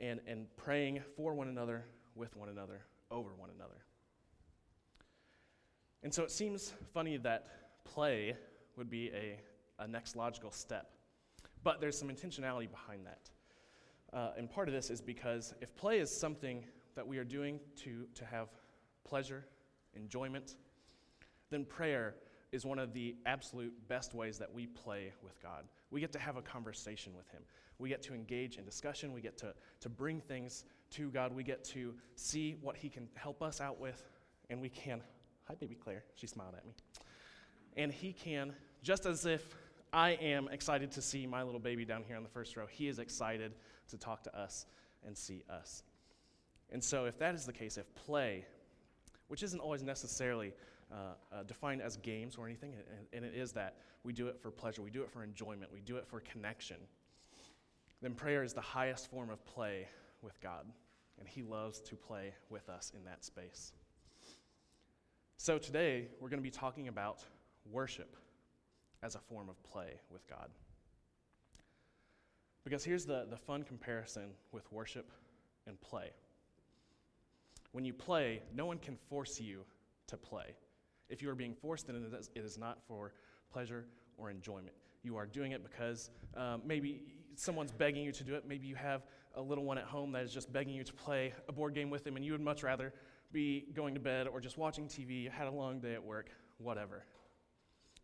and, 0.01 0.21
and 0.27 0.47
praying 0.57 1.01
for 1.17 1.35
one 1.35 1.49
another, 1.49 1.85
with 2.15 2.37
one 2.37 2.49
another, 2.49 2.81
over 3.11 3.31
one 3.37 3.51
another. 3.55 3.85
And 6.03 6.15
so 6.15 6.23
it 6.23 6.31
seems 6.31 6.73
funny 6.95 7.17
that 7.19 7.47
play 7.85 8.37
would 8.77 8.89
be 8.89 9.09
a, 9.09 9.39
a 9.81 9.89
next 9.89 10.15
logical 10.15 10.53
step. 10.53 10.91
But 11.65 11.81
there's 11.81 11.99
some 11.99 12.09
intentionality 12.09 12.71
behind 12.71 13.05
that. 13.07 13.31
Uh, 14.13 14.31
and 14.39 14.49
part 14.49 14.69
of 14.69 14.75
this 14.75 14.91
is 14.91 15.01
because 15.01 15.55
if 15.61 15.75
play 15.77 15.99
is 15.99 16.11
something 16.11 16.65
that 16.95 17.07
we 17.07 17.19
are 17.19 17.25
doing 17.25 17.61
to, 17.77 18.07
to 18.15 18.25
have 18.25 18.49
pleasure, 19.05 19.45
enjoyment, 19.95 20.57
then 21.51 21.65
prayer 21.65 22.15
is 22.53 22.65
one 22.65 22.79
of 22.79 22.93
the 22.93 23.15
absolute 23.27 23.73
best 23.89 24.15
ways 24.15 24.39
that 24.39 24.53
we 24.53 24.67
play 24.67 25.13
with 25.23 25.41
God. 25.43 25.65
We 25.91 26.01
get 26.01 26.13
to 26.13 26.19
have 26.19 26.37
a 26.37 26.43
conversation 26.43 27.13
with 27.17 27.29
Him. 27.31 27.43
We 27.79 27.89
get 27.89 28.03
to 28.05 28.15
engage 28.15 28.57
in 28.57 28.65
discussion. 28.65 29.13
We 29.13 29.21
get 29.21 29.37
to, 29.39 29.55
to 29.81 29.89
bring 29.89 30.21
things 30.21 30.65
to 30.93 31.11
God. 31.11 31.35
We 31.35 31.43
get 31.43 31.65
to 31.65 31.95
see 32.17 32.57
what 32.61 32.77
He 32.77 32.89
can 32.89 33.09
help 33.15 33.43
us 33.43 33.61
out 33.61 33.81
with. 33.81 34.03
And 34.51 34.61
we 34.61 34.69
can, 34.69 35.03
hi, 35.47 35.55
baby 35.55 35.75
Claire. 35.75 36.05
She 36.15 36.27
smiled 36.27 36.55
at 36.57 36.65
me. 36.65 36.73
And 37.77 37.93
He 37.93 38.13
can, 38.13 38.55
just 38.83 39.07
as 39.07 39.27
if 39.27 39.55
I 39.93 40.11
am 40.11 40.49
excited 40.49 40.93
to 40.93 41.03
see 41.03 41.27
my 41.27 41.43
little 41.43 41.61
baby 41.61 41.85
down 41.85 42.05
here 42.07 42.17
on 42.17 42.23
the 42.23 42.29
first 42.29 42.57
row, 42.57 42.67
He 42.67 42.89
is 42.89 42.99
excited 42.99 43.53
to 43.89 43.99
talk 43.99 44.23
to 44.25 44.37
us 44.39 44.67
and 45.07 45.17
see 45.17 45.45
us. 45.51 45.83
And 46.71 46.83
so, 46.83 47.07
if 47.07 47.19
that 47.19 47.35
is 47.35 47.47
the 47.47 47.53
case, 47.53 47.79
if 47.79 47.95
play, 47.95 48.45
which 49.29 49.43
isn't 49.43 49.61
always 49.61 49.83
necessarily 49.83 50.53
uh, 50.93 50.95
uh, 51.33 51.43
defined 51.45 51.83
as 51.83 51.97
games 51.99 52.37
or 52.37 52.47
anything, 52.47 52.73
and, 52.75 53.07
and 53.13 53.25
it 53.25 53.37
is 53.39 53.53
that 53.53 53.77
we 54.05 54.13
do 54.13 54.29
it 54.29 54.41
for 54.41 54.51
pleasure, 54.51 54.83
we 54.83 54.91
do 54.91 55.03
it 55.03 55.11
for 55.11 55.23
enjoyment, 55.23 55.71
we 55.73 55.81
do 55.81 55.97
it 55.97 56.07
for 56.07 56.21
connection, 56.21 56.77
then 58.01 58.15
prayer 58.15 58.43
is 58.43 58.53
the 58.53 58.61
highest 58.61 59.11
form 59.11 59.31
of 59.31 59.45
play 59.47 59.87
with 60.23 60.41
God, 60.41 60.67
and 61.19 61.29
He 61.29 61.43
loves 61.43 61.81
to 61.81 61.97
play 61.97 62.33
with 62.51 62.69
us 62.69 62.93
in 62.97 63.05
that 63.05 63.25
space. 63.25 63.73
So, 65.37 65.59
today 65.59 66.09
we're 66.21 66.29
going 66.29 66.41
to 66.41 66.45
be 66.45 66.51
talking 66.51 66.89
about 66.89 67.25
worship 67.71 68.17
as 69.03 69.15
a 69.15 69.19
form 69.19 69.49
of 69.49 69.63
play 69.63 70.01
with 70.11 70.27
God. 70.29 70.49
Because 72.65 72.85
here's 72.85 73.07
the, 73.07 73.27
the 73.31 73.37
fun 73.37 73.63
comparison 73.63 74.31
with 74.53 74.71
worship 74.73 75.11
and 75.67 75.81
play. 75.81 76.11
When 77.73 77.85
you 77.85 77.95
play, 77.95 78.43
no 78.55 78.67
one 78.67 78.79
can 78.79 78.97
force 79.09 79.41
you 79.41 79.65
to 80.09 80.17
play. 80.17 80.55
If 81.09 81.23
you 81.23 81.31
are 81.31 81.35
being 81.35 81.55
forced, 81.55 81.87
then 81.87 81.97
it 81.97 82.15
is, 82.15 82.31
it 82.35 82.45
is 82.45 82.59
not 82.59 82.79
for 82.87 83.13
pleasure 83.53 83.87
or 84.17 84.31
enjoyment. 84.31 84.73
You 85.03 85.17
are 85.17 85.27
doing 85.27 85.53
it 85.53 85.63
because 85.63 86.11
um, 86.37 86.63
maybe 86.65 87.03
someone's 87.37 87.73
begging 87.73 88.05
you 88.05 88.13
to 88.13 88.25
do 88.25 88.35
it. 88.35 88.45
Maybe 88.47 88.67
you 88.67 88.75
have 88.75 89.03
a 89.35 89.41
little 89.41 89.65
one 89.65 89.79
at 89.79 89.85
home 89.85 90.13
that 90.13 90.25
is 90.25 90.33
just 90.33 90.53
begging 90.53 90.75
you 90.75 90.85
to 90.85 90.93
play 90.93 91.33
a 91.49 91.53
board 91.53 91.75
game 91.75 91.91
with 91.91 92.05
them, 92.05 92.17
and 92.17 92.25
you 92.25 92.33
would 92.33 92.41
much 92.41 92.63
rather 92.63 92.93
be 93.33 93.67
going 93.75 93.95
to 93.95 94.01
bed 94.01 94.27
or 94.27 94.41
just 94.41 94.59
watching 94.59 94.87
TV, 94.87 95.31
had 95.31 95.47
a 95.47 95.51
long 95.51 95.81
day 95.81 95.95
at 95.95 96.03
work, 96.03 96.31
whatever. 96.59 97.05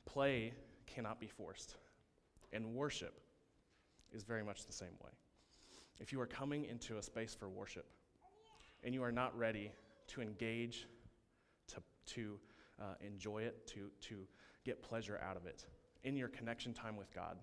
Play 0.07 0.53
cannot 0.87 1.19
be 1.19 1.27
forced. 1.27 1.77
And 2.53 2.75
worship 2.75 3.21
is 4.13 4.23
very 4.23 4.45
much 4.45 4.67
the 4.67 4.73
same 4.73 4.97
way. 5.03 5.11
If 5.99 6.13
you 6.13 6.21
are 6.21 6.27
coming 6.27 6.65
into 6.65 6.99
a 6.99 7.03
space 7.03 7.35
for 7.35 7.49
worship 7.49 7.87
and 8.83 8.95
you 8.95 9.03
are 9.03 9.13
not 9.13 9.37
ready 9.37 9.73
to 10.09 10.21
engage, 10.21 10.87
to, 11.69 11.83
to 12.15 12.39
uh, 12.81 12.95
enjoy 13.01 13.43
it, 13.43 13.67
to, 13.69 13.91
to 14.01 14.27
get 14.65 14.83
pleasure 14.83 15.21
out 15.23 15.37
of 15.37 15.47
it 15.47 15.67
in 16.03 16.17
your 16.17 16.29
connection 16.29 16.73
time 16.73 16.97
with 16.97 17.13
God, 17.15 17.39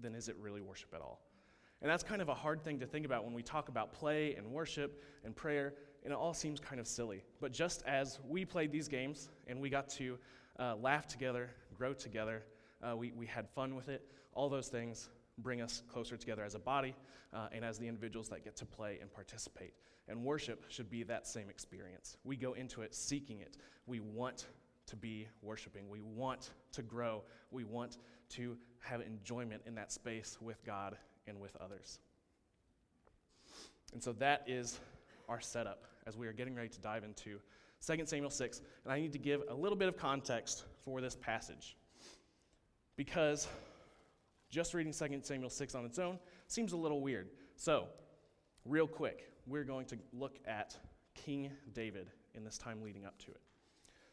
then 0.00 0.14
is 0.14 0.28
it 0.28 0.36
really 0.40 0.60
worship 0.60 0.92
at 0.94 1.00
all? 1.00 1.20
And 1.80 1.90
that's 1.90 2.04
kind 2.04 2.22
of 2.22 2.28
a 2.28 2.34
hard 2.34 2.62
thing 2.62 2.78
to 2.80 2.86
think 2.86 3.04
about 3.04 3.24
when 3.24 3.34
we 3.34 3.42
talk 3.42 3.68
about 3.68 3.92
play 3.92 4.34
and 4.36 4.46
worship 4.46 5.02
and 5.24 5.34
prayer, 5.34 5.74
and 6.04 6.12
it 6.12 6.16
all 6.16 6.32
seems 6.32 6.60
kind 6.60 6.80
of 6.80 6.86
silly. 6.86 7.24
But 7.40 7.52
just 7.52 7.82
as 7.86 8.20
we 8.28 8.44
played 8.44 8.70
these 8.70 8.88
games 8.88 9.28
and 9.48 9.60
we 9.60 9.68
got 9.68 9.88
to 9.90 10.18
uh, 10.58 10.76
laugh 10.76 11.06
together, 11.06 11.50
grow 11.76 11.92
together, 11.92 12.44
uh, 12.82 12.96
we, 12.96 13.12
we 13.12 13.26
had 13.26 13.48
fun 13.48 13.74
with 13.74 13.88
it, 13.88 14.06
all 14.34 14.48
those 14.48 14.68
things 14.68 15.08
bring 15.42 15.60
us 15.60 15.82
closer 15.92 16.16
together 16.16 16.44
as 16.44 16.54
a 16.54 16.58
body 16.58 16.94
uh, 17.32 17.48
and 17.52 17.64
as 17.64 17.78
the 17.78 17.88
individuals 17.88 18.28
that 18.28 18.44
get 18.44 18.56
to 18.56 18.66
play 18.66 18.98
and 19.00 19.12
participate. 19.12 19.74
And 20.08 20.24
worship 20.24 20.64
should 20.68 20.90
be 20.90 21.02
that 21.04 21.26
same 21.26 21.48
experience. 21.48 22.16
We 22.24 22.36
go 22.36 22.52
into 22.54 22.82
it 22.82 22.94
seeking 22.94 23.40
it. 23.40 23.56
We 23.86 24.00
want 24.00 24.46
to 24.86 24.96
be 24.96 25.28
worshiping. 25.42 25.88
We 25.88 26.00
want 26.00 26.50
to 26.72 26.82
grow. 26.82 27.22
We 27.50 27.64
want 27.64 27.98
to 28.30 28.56
have 28.80 29.00
enjoyment 29.00 29.62
in 29.66 29.74
that 29.76 29.92
space 29.92 30.38
with 30.40 30.64
God 30.64 30.96
and 31.26 31.40
with 31.40 31.56
others. 31.56 31.98
And 33.92 34.02
so 34.02 34.12
that 34.14 34.44
is 34.46 34.80
our 35.28 35.40
setup 35.40 35.84
as 36.06 36.16
we 36.16 36.26
are 36.26 36.32
getting 36.32 36.54
ready 36.54 36.68
to 36.68 36.80
dive 36.80 37.04
into 37.04 37.38
2 37.86 38.06
Samuel 38.06 38.30
6. 38.30 38.62
And 38.84 38.92
I 38.92 39.00
need 39.00 39.12
to 39.12 39.18
give 39.18 39.42
a 39.48 39.54
little 39.54 39.76
bit 39.76 39.88
of 39.88 39.96
context 39.96 40.64
for 40.84 41.00
this 41.00 41.14
passage. 41.14 41.76
Because 42.96 43.48
just 44.52 44.74
reading 44.74 44.92
2 44.92 45.20
Samuel 45.22 45.50
6 45.50 45.74
on 45.74 45.86
its 45.86 45.98
own 45.98 46.18
seems 46.46 46.72
a 46.72 46.76
little 46.76 47.00
weird. 47.00 47.30
So, 47.56 47.88
real 48.66 48.86
quick, 48.86 49.32
we're 49.46 49.64
going 49.64 49.86
to 49.86 49.96
look 50.12 50.38
at 50.46 50.76
King 51.14 51.50
David 51.72 52.10
in 52.34 52.44
this 52.44 52.58
time 52.58 52.82
leading 52.82 53.06
up 53.06 53.18
to 53.20 53.30
it. 53.30 53.40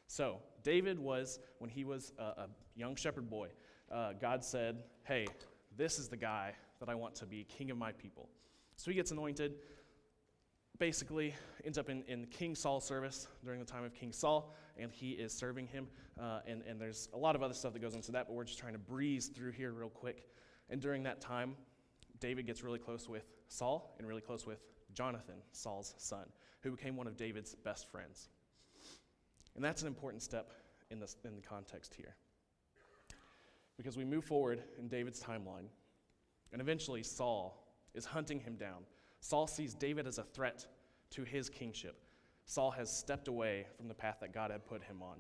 So, 0.08 0.38
David 0.64 0.98
was, 0.98 1.40
when 1.60 1.70
he 1.70 1.84
was 1.84 2.14
a, 2.18 2.24
a 2.24 2.48
young 2.78 2.96
shepherd 2.96 3.30
boy, 3.30 3.50
uh, 3.92 4.14
God 4.14 4.44
said, 4.44 4.78
Hey, 5.04 5.28
this 5.76 6.00
is 6.00 6.08
the 6.08 6.18
guy 6.18 6.54
that 6.80 6.88
I 6.88 6.96
want 6.96 7.16
to 7.16 7.26
be 7.26 7.44
king 7.44 7.70
of 7.70 7.78
my 7.78 7.92
people. 7.92 8.30
So 8.78 8.92
he 8.92 8.96
gets 8.96 9.12
anointed, 9.12 9.56
basically 10.80 11.36
ends 11.66 11.78
up 11.78 11.90
in, 11.90 12.04
in 12.08 12.26
King 12.28 12.56
Saul's 12.56 12.86
service 12.86 13.28
during 13.44 13.60
the 13.60 13.66
time 13.66 13.84
of 13.84 13.94
King 13.94 14.14
Saul, 14.14 14.56
and 14.78 14.92
he 14.92 15.12
is 15.12 15.34
serving 15.34 15.68
him. 15.68 15.88
Uh, 16.20 16.40
and, 16.48 16.64
and 16.68 16.80
there's 16.80 17.10
a 17.14 17.18
lot 17.18 17.36
of 17.36 17.44
other 17.44 17.54
stuff 17.54 17.74
that 17.74 17.82
goes 17.82 17.96
into 17.96 18.12
that, 18.14 18.28
but 18.28 18.34
we're 18.34 18.46
just 18.46 18.60
trying 18.60 18.74
to 18.74 18.80
breeze 18.80 19.28
through 19.28 19.52
here 19.52 19.72
real 19.72 19.90
quick. 19.90 20.28
And 20.70 20.82
during 20.82 21.04
that 21.04 21.20
time, 21.20 21.56
David 22.20 22.48
gets 22.48 22.64
really 22.64 22.80
close 22.80 23.08
with 23.08 23.26
Saul 23.50 23.96
and 23.98 24.08
really 24.08 24.22
close 24.22 24.46
with 24.46 24.60
Jonathan, 24.94 25.36
Saul's 25.52 25.94
son, 25.98 26.26
who 26.62 26.72
became 26.72 26.96
one 26.96 27.08
of 27.08 27.18
David's 27.18 27.56
best 27.56 27.92
friends. 27.92 28.30
And 29.56 29.64
that's 29.64 29.82
an 29.82 29.88
important 29.88 30.24
step 30.24 30.54
in, 30.90 31.00
this, 31.00 31.18
in 31.26 31.36
the 31.36 31.42
context 31.42 31.94
here. 31.94 32.16
Because 33.78 33.98
we 33.98 34.06
move 34.06 34.26
forward 34.26 34.64
in 34.78 34.88
David's 34.88 35.22
timeline, 35.22 35.68
and 36.52 36.62
eventually 36.62 37.04
Saul 37.04 37.66
is 37.94 38.06
hunting 38.06 38.40
him 38.40 38.56
down. 38.56 38.84
Saul 39.22 39.48
sees 39.48 39.74
David 39.74 40.08
as 40.08 40.18
a 40.18 40.24
threat 40.24 40.66
to 41.12 41.24
his 41.24 41.50
kingship. 41.50 42.02
Saul 42.46 42.72
has 42.72 42.92
stepped 42.92 43.28
away 43.28 43.68
from 43.78 43.88
the 43.88 43.94
path 43.94 44.18
that 44.22 44.34
God 44.34 44.52
had 44.52 44.66
put 44.66 44.84
him 44.84 45.02
on. 45.02 45.18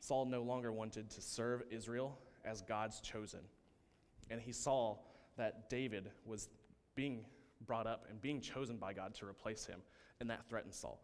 Saul 0.00 0.26
no 0.26 0.42
longer 0.42 0.72
wanted 0.72 1.10
to 1.10 1.20
serve 1.20 1.62
Israel 1.70 2.18
as 2.44 2.62
God's 2.62 3.00
chosen. 3.00 3.40
And 4.30 4.40
he 4.40 4.52
saw 4.52 4.96
that 5.36 5.68
David 5.68 6.10
was 6.24 6.48
being 6.94 7.24
brought 7.66 7.86
up 7.86 8.06
and 8.10 8.20
being 8.20 8.40
chosen 8.40 8.76
by 8.76 8.92
God 8.92 9.14
to 9.14 9.26
replace 9.26 9.64
him, 9.64 9.80
and 10.20 10.30
that 10.30 10.48
threatened 10.48 10.74
Saul. 10.74 11.00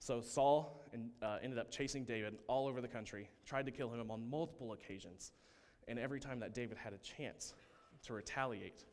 So 0.00 0.20
Saul 0.20 0.88
uh, 1.22 1.38
ended 1.42 1.58
up 1.58 1.70
chasing 1.70 2.04
David 2.04 2.38
all 2.46 2.66
over 2.66 2.80
the 2.80 2.88
country, 2.88 3.28
tried 3.44 3.66
to 3.66 3.72
kill 3.72 3.92
him 3.92 4.10
on 4.10 4.28
multiple 4.28 4.72
occasions. 4.72 5.32
And 5.88 5.98
every 5.98 6.20
time 6.20 6.40
that 6.40 6.54
David 6.54 6.76
had 6.76 6.92
a 6.92 6.98
chance 6.98 7.54
to 8.04 8.12
retaliate, 8.12 8.84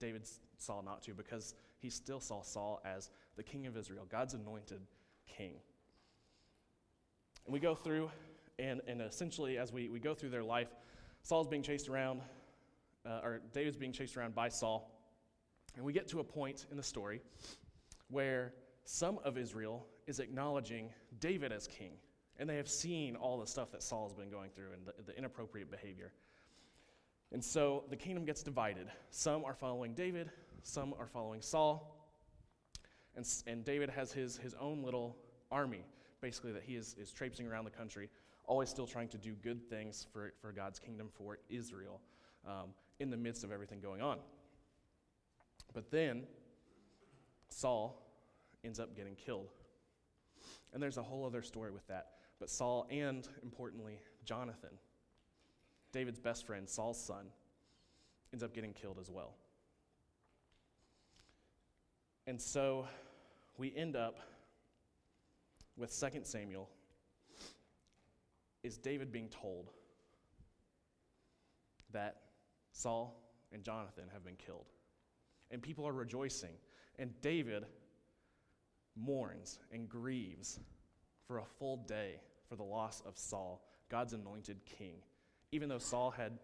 David 0.00 0.28
saw 0.58 0.80
not 0.80 1.02
to 1.02 1.14
because 1.14 1.54
he 1.82 1.90
still 1.90 2.20
saw 2.20 2.42
Saul 2.42 2.80
as 2.84 3.10
the 3.36 3.42
king 3.42 3.66
of 3.66 3.76
Israel, 3.76 4.06
God's 4.08 4.34
anointed 4.34 4.80
king. 5.26 5.54
And 7.44 7.52
we 7.52 7.58
go 7.58 7.74
through, 7.74 8.08
and, 8.60 8.80
and 8.86 9.02
essentially, 9.02 9.58
as 9.58 9.72
we, 9.72 9.88
we 9.88 9.98
go 9.98 10.14
through 10.14 10.30
their 10.30 10.44
life, 10.44 10.68
Saul's 11.22 11.48
being 11.48 11.62
chased 11.62 11.88
around, 11.88 12.20
uh, 13.04 13.20
or 13.24 13.40
David's 13.52 13.76
being 13.76 13.92
chased 13.92 14.16
around 14.16 14.34
by 14.34 14.48
Saul. 14.48 14.88
And 15.74 15.84
we 15.84 15.92
get 15.92 16.06
to 16.08 16.20
a 16.20 16.24
point 16.24 16.66
in 16.70 16.76
the 16.76 16.82
story 16.82 17.20
where 18.08 18.54
some 18.84 19.18
of 19.24 19.36
Israel 19.36 19.86
is 20.06 20.20
acknowledging 20.20 20.90
David 21.18 21.50
as 21.50 21.66
king. 21.66 21.94
And 22.38 22.48
they 22.48 22.56
have 22.56 22.68
seen 22.68 23.16
all 23.16 23.38
the 23.38 23.46
stuff 23.46 23.72
that 23.72 23.82
Saul 23.82 24.04
has 24.06 24.14
been 24.14 24.30
going 24.30 24.50
through 24.50 24.72
and 24.72 24.86
the, 24.86 25.12
the 25.12 25.18
inappropriate 25.18 25.70
behavior. 25.70 26.12
And 27.32 27.42
so 27.42 27.84
the 27.90 27.96
kingdom 27.96 28.24
gets 28.24 28.42
divided. 28.42 28.88
Some 29.10 29.44
are 29.44 29.54
following 29.54 29.94
David, 29.94 30.30
some 30.62 30.94
are 30.98 31.06
following 31.06 31.42
Saul. 31.42 31.98
And, 33.14 33.26
and 33.46 33.64
David 33.64 33.90
has 33.90 34.12
his, 34.12 34.38
his 34.38 34.54
own 34.54 34.82
little 34.82 35.16
army, 35.50 35.84
basically, 36.20 36.52
that 36.52 36.62
he 36.62 36.76
is, 36.76 36.94
is 36.98 37.12
traipsing 37.12 37.46
around 37.46 37.64
the 37.64 37.70
country, 37.70 38.08
always 38.46 38.70
still 38.70 38.86
trying 38.86 39.08
to 39.08 39.18
do 39.18 39.34
good 39.34 39.68
things 39.68 40.06
for, 40.12 40.32
for 40.40 40.52
God's 40.52 40.78
kingdom, 40.78 41.08
for 41.12 41.38
Israel, 41.50 42.00
um, 42.46 42.70
in 43.00 43.10
the 43.10 43.16
midst 43.16 43.44
of 43.44 43.52
everything 43.52 43.80
going 43.80 44.00
on. 44.00 44.18
But 45.74 45.90
then 45.90 46.24
Saul 47.48 48.02
ends 48.64 48.80
up 48.80 48.96
getting 48.96 49.14
killed. 49.14 49.50
And 50.72 50.82
there's 50.82 50.96
a 50.96 51.02
whole 51.02 51.26
other 51.26 51.42
story 51.42 51.70
with 51.70 51.86
that. 51.88 52.12
But 52.40 52.48
Saul 52.48 52.86
and, 52.90 53.28
importantly, 53.42 54.00
Jonathan, 54.24 54.70
David's 55.92 56.18
best 56.18 56.46
friend, 56.46 56.68
Saul's 56.68 57.02
son, 57.02 57.26
ends 58.32 58.42
up 58.42 58.54
getting 58.54 58.72
killed 58.72 58.98
as 58.98 59.10
well. 59.10 59.34
And 62.26 62.40
so 62.40 62.86
we 63.58 63.74
end 63.76 63.96
up 63.96 64.18
with 65.76 65.98
2 65.98 66.20
Samuel 66.22 66.68
is 68.62 68.78
David 68.78 69.10
being 69.10 69.28
told 69.28 69.70
that 71.92 72.16
Saul 72.72 73.20
and 73.52 73.62
Jonathan 73.62 74.04
have 74.12 74.24
been 74.24 74.36
killed. 74.36 74.66
And 75.50 75.60
people 75.60 75.86
are 75.86 75.92
rejoicing. 75.92 76.54
And 76.98 77.10
David 77.20 77.66
mourns 78.96 79.58
and 79.72 79.88
grieves 79.88 80.60
for 81.26 81.38
a 81.38 81.44
full 81.58 81.78
day 81.78 82.20
for 82.48 82.56
the 82.56 82.62
loss 82.62 83.02
of 83.06 83.16
Saul, 83.16 83.64
God's 83.88 84.12
anointed 84.12 84.58
king, 84.64 84.96
even 85.50 85.68
though 85.68 85.78
Saul 85.78 86.10
had 86.10 86.38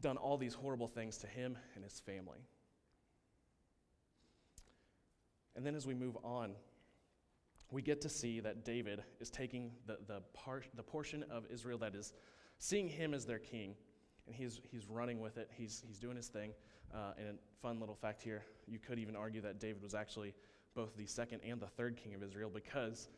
done 0.00 0.16
all 0.16 0.36
these 0.36 0.54
horrible 0.54 0.86
things 0.86 1.18
to 1.18 1.26
him 1.26 1.56
and 1.74 1.82
his 1.82 2.00
family. 2.00 2.38
And 5.58 5.66
then 5.66 5.74
as 5.74 5.88
we 5.88 5.94
move 5.94 6.16
on, 6.22 6.52
we 7.72 7.82
get 7.82 8.00
to 8.02 8.08
see 8.08 8.38
that 8.38 8.64
David 8.64 9.02
is 9.18 9.28
taking 9.28 9.72
the, 9.86 9.98
the, 10.06 10.20
part, 10.32 10.66
the 10.76 10.84
portion 10.84 11.24
of 11.32 11.46
Israel 11.50 11.78
that 11.78 11.96
is 11.96 12.12
seeing 12.58 12.88
him 12.88 13.12
as 13.12 13.26
their 13.26 13.40
king, 13.40 13.74
and 14.28 14.36
he's, 14.36 14.60
he's 14.70 14.86
running 14.88 15.18
with 15.18 15.36
it. 15.36 15.50
He's, 15.52 15.82
he's 15.84 15.98
doing 15.98 16.16
his 16.16 16.28
thing. 16.28 16.52
Uh, 16.94 17.14
and 17.18 17.38
a 17.38 17.60
fun 17.60 17.80
little 17.80 17.96
fact 17.96 18.22
here 18.22 18.44
you 18.68 18.78
could 18.78 19.00
even 19.00 19.16
argue 19.16 19.40
that 19.40 19.58
David 19.58 19.82
was 19.82 19.96
actually 19.96 20.32
both 20.76 20.96
the 20.96 21.06
second 21.06 21.40
and 21.44 21.60
the 21.60 21.66
third 21.66 21.96
king 21.96 22.14
of 22.14 22.22
Israel 22.22 22.52
because 22.54 23.08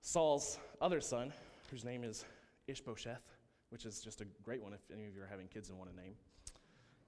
Saul's 0.00 0.58
other 0.80 1.00
son, 1.00 1.32
whose 1.70 1.84
name 1.84 2.02
is 2.02 2.24
Ishbosheth, 2.66 3.22
which 3.68 3.86
is 3.86 4.00
just 4.00 4.20
a 4.20 4.24
great 4.42 4.60
one 4.60 4.72
if 4.72 4.80
any 4.92 5.06
of 5.06 5.14
you 5.14 5.22
are 5.22 5.28
having 5.30 5.46
kids 5.46 5.68
and 5.68 5.78
want 5.78 5.92
a 5.92 5.94
name, 5.94 6.14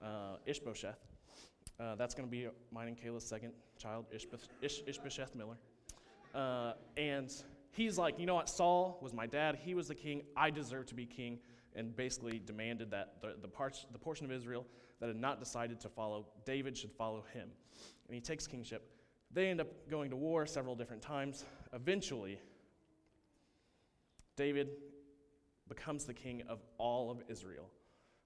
uh, 0.00 0.36
Ishbosheth. 0.46 1.13
Uh, 1.80 1.94
that's 1.96 2.14
going 2.14 2.28
to 2.28 2.30
be 2.30 2.48
mine 2.70 2.88
and 2.88 2.96
Kayla's 2.96 3.24
second 3.24 3.52
child, 3.78 4.06
Ishbosheth, 4.12 4.48
Ish, 4.62 4.82
Ishbosheth 4.86 5.34
Miller. 5.34 5.56
Uh, 6.34 6.74
and 6.96 7.32
he's 7.72 7.98
like, 7.98 8.18
you 8.18 8.26
know 8.26 8.36
what? 8.36 8.48
Saul 8.48 8.98
was 9.02 9.12
my 9.12 9.26
dad. 9.26 9.58
He 9.60 9.74
was 9.74 9.88
the 9.88 9.94
king. 9.94 10.22
I 10.36 10.50
deserve 10.50 10.86
to 10.86 10.94
be 10.94 11.06
king. 11.06 11.38
And 11.76 11.96
basically 11.96 12.38
demanded 12.38 12.92
that 12.92 13.14
the, 13.20 13.34
the, 13.42 13.48
parts, 13.48 13.86
the 13.90 13.98
portion 13.98 14.24
of 14.24 14.30
Israel 14.30 14.64
that 15.00 15.08
had 15.08 15.16
not 15.16 15.40
decided 15.40 15.80
to 15.80 15.88
follow 15.88 16.26
David 16.44 16.76
should 16.76 16.92
follow 16.92 17.24
him. 17.32 17.48
And 18.06 18.14
he 18.14 18.20
takes 18.20 18.46
kingship. 18.46 18.88
They 19.32 19.48
end 19.48 19.60
up 19.60 19.66
going 19.90 20.10
to 20.10 20.16
war 20.16 20.46
several 20.46 20.76
different 20.76 21.02
times. 21.02 21.44
Eventually, 21.72 22.38
David 24.36 24.68
becomes 25.68 26.04
the 26.04 26.14
king 26.14 26.42
of 26.48 26.60
all 26.78 27.10
of 27.10 27.22
Israel 27.28 27.68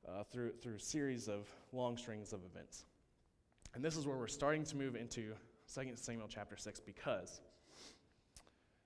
uh, 0.06 0.24
through, 0.24 0.52
through 0.60 0.74
a 0.74 0.80
series 0.80 1.28
of 1.28 1.48
long 1.72 1.96
strings 1.96 2.34
of 2.34 2.40
events. 2.44 2.84
And 3.74 3.84
this 3.84 3.96
is 3.96 4.06
where 4.06 4.16
we're 4.16 4.26
starting 4.26 4.64
to 4.64 4.76
move 4.76 4.96
into 4.96 5.34
2 5.74 5.92
Samuel 5.94 6.26
chapter 6.28 6.56
6 6.56 6.80
because 6.80 7.40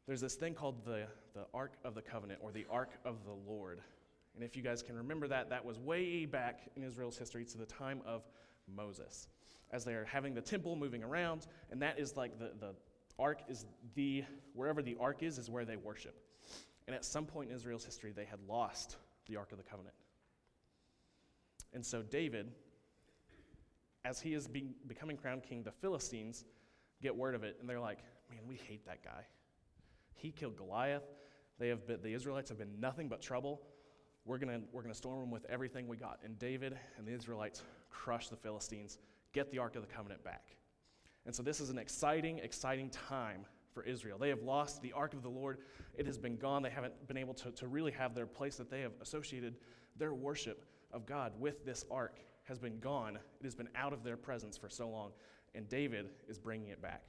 there's 0.07 0.21
this 0.21 0.35
thing 0.35 0.55
called 0.55 0.85
the, 0.85 1.07
the 1.35 1.47
Ark 1.55 1.75
of 1.85 1.95
the 1.95 2.03
Covenant 2.03 2.41
or 2.43 2.53
the 2.53 2.67
Ark 2.71 2.91
of 3.05 3.25
the 3.25 3.33
Lord. 3.51 3.81
And 4.35 4.43
if 4.43 4.57
you 4.57 4.63
guys 4.63 4.83
can 4.83 4.97
remember 4.97 5.29
that, 5.29 5.51
that 5.51 5.65
was 5.65 5.79
way 5.79 6.27
back 6.27 6.61
in 6.77 6.83
Israel's 6.83 7.17
history 7.17 7.45
to 7.45 7.59
the 7.59 7.67
time 7.67 8.01
of 8.07 8.23
Moses, 8.75 9.29
as 9.71 9.85
they're 9.85 10.05
having 10.05 10.35
the 10.35 10.41
temple 10.41 10.77
moving 10.77 11.03
around, 11.03 11.47
and 11.71 11.81
that 11.83 11.99
is 11.99 12.17
like 12.17 12.39
the, 12.39 12.53
the 12.59 12.75
ark 13.19 13.43
is 13.49 13.67
the, 13.95 14.25
wherever 14.55 14.83
the 14.83 14.97
ark 15.01 15.23
is, 15.23 15.39
is 15.39 15.51
where 15.51 15.65
they 15.65 15.77
worship. 15.77 16.17
And 16.87 16.97
at 16.97 17.05
some 17.05 17.27
point 17.27 17.51
in 17.51 17.57
Israel's 17.57 17.85
history, 17.85 18.13
they 18.13 18.25
had 18.25 18.41
lost 18.49 18.97
the 19.27 19.37
Ark 19.37 19.53
of 19.53 19.59
the 19.59 19.65
Covenant. 19.65 19.95
And 21.73 21.85
so 21.85 22.03
David, 22.03 22.51
as 24.05 24.21
he 24.21 24.35
is 24.35 24.49
being, 24.49 24.75
becoming 24.87 25.17
crowned 25.17 25.43
king, 25.43 25.63
the 25.63 25.73
Philistines 25.73 26.45
get 27.01 27.15
word 27.15 27.35
of 27.35 27.45
it, 27.45 27.57
and 27.61 27.69
they're 27.69 27.81
like, 27.81 27.99
man, 28.31 28.41
we 28.47 28.57
hate 28.57 28.85
that 28.87 29.05
guy. 29.05 29.25
He 30.15 30.31
killed 30.31 30.57
Goliath. 30.57 31.05
They 31.59 31.69
have 31.69 31.87
been, 31.87 32.01
the 32.03 32.15
Israelites 32.15 32.49
have 32.49 32.59
been 32.59 32.81
nothing 32.81 33.09
but 33.09 33.21
trouble. 33.21 33.63
We're 34.25 34.39
going 34.39 34.65
we're 34.73 34.83
gonna 34.83 34.95
storm 34.95 35.21
them 35.21 35.31
with 35.31 35.45
everything 35.47 35.89
we 35.89 35.97
got. 35.97 36.21
And 36.25 36.39
David 36.39 36.79
and 36.97 37.07
the 37.07 37.13
Israelites 37.13 37.63
crush 37.91 38.29
the 38.29 38.37
Philistines, 38.37 38.99
get 39.33 39.51
the 39.51 39.59
Ark 39.59 39.77
of 39.77 39.83
the 39.83 39.93
Covenant 39.93 40.23
back. 40.25 40.57
And 41.27 41.35
so 41.35 41.43
this 41.43 41.61
is 41.61 41.71
an 41.71 41.79
exciting, 41.79 42.39
exciting 42.39 42.91
time 42.91 43.45
for 43.73 43.83
Israel. 43.85 44.19
They 44.19 44.29
have 44.29 44.43
lost 44.43 44.83
the 44.83 44.93
ark 44.93 45.15
of 45.15 45.23
the 45.23 45.29
Lord. 45.29 45.59
It 45.97 46.07
has 46.07 46.19
been 46.19 46.37
gone. 46.37 46.63
They 46.63 46.71
haven't 46.71 47.07
been 47.07 47.17
able 47.17 47.35
to, 47.35 47.51
to 47.53 47.69
really 47.69 47.93
have 47.93 48.15
their 48.15 48.27
place 48.27 48.57
that 48.57 48.71
they 48.71 48.81
have 48.81 48.93
associated 49.01 49.57
their 49.97 50.15
worship 50.15 50.65
of 50.93 51.07
God 51.07 51.33
with 51.39 51.65
this 51.65 51.85
ark. 51.91 52.19
Has 52.45 52.59
been 52.59 52.79
gone, 52.79 53.17
it 53.17 53.45
has 53.45 53.55
been 53.55 53.69
out 53.75 53.93
of 53.93 54.03
their 54.03 54.17
presence 54.17 54.57
for 54.57 54.69
so 54.69 54.89
long, 54.89 55.13
and 55.55 55.69
David 55.69 56.11
is 56.29 56.39
bringing 56.39 56.69
it 56.69 56.83
back. 56.83 57.03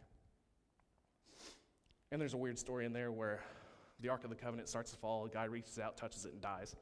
And 2.12 2.22
there's 2.22 2.34
a 2.34 2.38
weird 2.38 2.60
story 2.60 2.86
in 2.86 2.94
there 2.94 3.12
where 3.12 3.40
the 4.00 4.10
Ark 4.10 4.24
of 4.24 4.30
the 4.30 4.36
Covenant 4.36 4.70
starts 4.70 4.92
to 4.92 4.98
fall, 4.98 5.26
a 5.26 5.30
guy 5.30 5.46
reaches 5.46 5.80
out, 5.80 5.98
touches 5.98 6.26
it, 6.26 6.34
and 6.34 6.42
dies. 6.42 6.76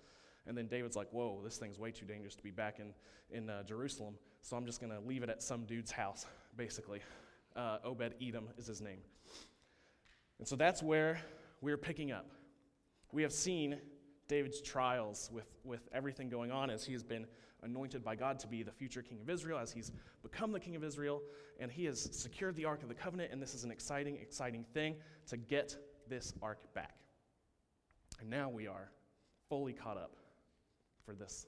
And 0.47 0.57
then 0.57 0.67
David's 0.67 0.95
like, 0.95 1.07
whoa, 1.11 1.39
this 1.43 1.57
thing's 1.57 1.79
way 1.79 1.91
too 1.91 2.05
dangerous 2.05 2.35
to 2.35 2.43
be 2.43 2.51
back 2.51 2.79
in, 2.79 2.93
in 3.29 3.49
uh, 3.49 3.63
Jerusalem, 3.63 4.15
so 4.41 4.57
I'm 4.57 4.65
just 4.65 4.81
going 4.81 4.91
to 4.91 4.99
leave 4.99 5.23
it 5.23 5.29
at 5.29 5.41
some 5.41 5.65
dude's 5.65 5.91
house, 5.91 6.25
basically. 6.57 6.99
Uh, 7.55 7.77
Obed 7.83 8.15
Edom 8.21 8.49
is 8.57 8.67
his 8.67 8.81
name. 8.81 8.99
And 10.39 10.47
so 10.47 10.55
that's 10.55 10.81
where 10.81 11.19
we're 11.61 11.77
picking 11.77 12.11
up. 12.11 12.31
We 13.11 13.21
have 13.21 13.33
seen 13.33 13.77
David's 14.27 14.61
trials 14.61 15.29
with, 15.31 15.47
with 15.63 15.87
everything 15.93 16.29
going 16.29 16.51
on 16.51 16.69
as 16.69 16.85
he 16.85 16.93
has 16.93 17.03
been 17.03 17.27
anointed 17.63 18.03
by 18.03 18.15
God 18.15 18.39
to 18.39 18.47
be 18.47 18.63
the 18.63 18.71
future 18.71 19.01
king 19.01 19.19
of 19.21 19.29
Israel, 19.29 19.59
as 19.59 19.71
he's 19.71 19.91
become 20.23 20.51
the 20.51 20.59
king 20.59 20.75
of 20.75 20.83
Israel, 20.83 21.21
and 21.59 21.71
he 21.71 21.85
has 21.85 22.09
secured 22.11 22.55
the 22.55 22.65
Ark 22.65 22.81
of 22.83 22.89
the 22.89 22.95
Covenant, 22.95 23.31
and 23.31 23.41
this 23.41 23.53
is 23.53 23.63
an 23.63 23.71
exciting, 23.71 24.17
exciting 24.17 24.65
thing 24.73 24.95
to 25.27 25.37
get 25.37 25.75
this 26.07 26.33
Ark 26.41 26.59
back. 26.73 26.95
And 28.19 28.29
now 28.29 28.49
we 28.49 28.67
are 28.67 28.91
fully 29.49 29.73
caught 29.73 29.97
up 29.97 30.15
for 31.05 31.13
this. 31.13 31.45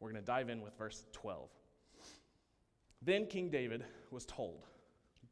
We're 0.00 0.10
going 0.10 0.22
to 0.22 0.26
dive 0.26 0.48
in 0.48 0.62
with 0.62 0.76
verse 0.76 1.04
12. 1.12 1.48
Then 3.02 3.26
King 3.26 3.50
David 3.50 3.84
was 4.10 4.24
told, 4.24 4.66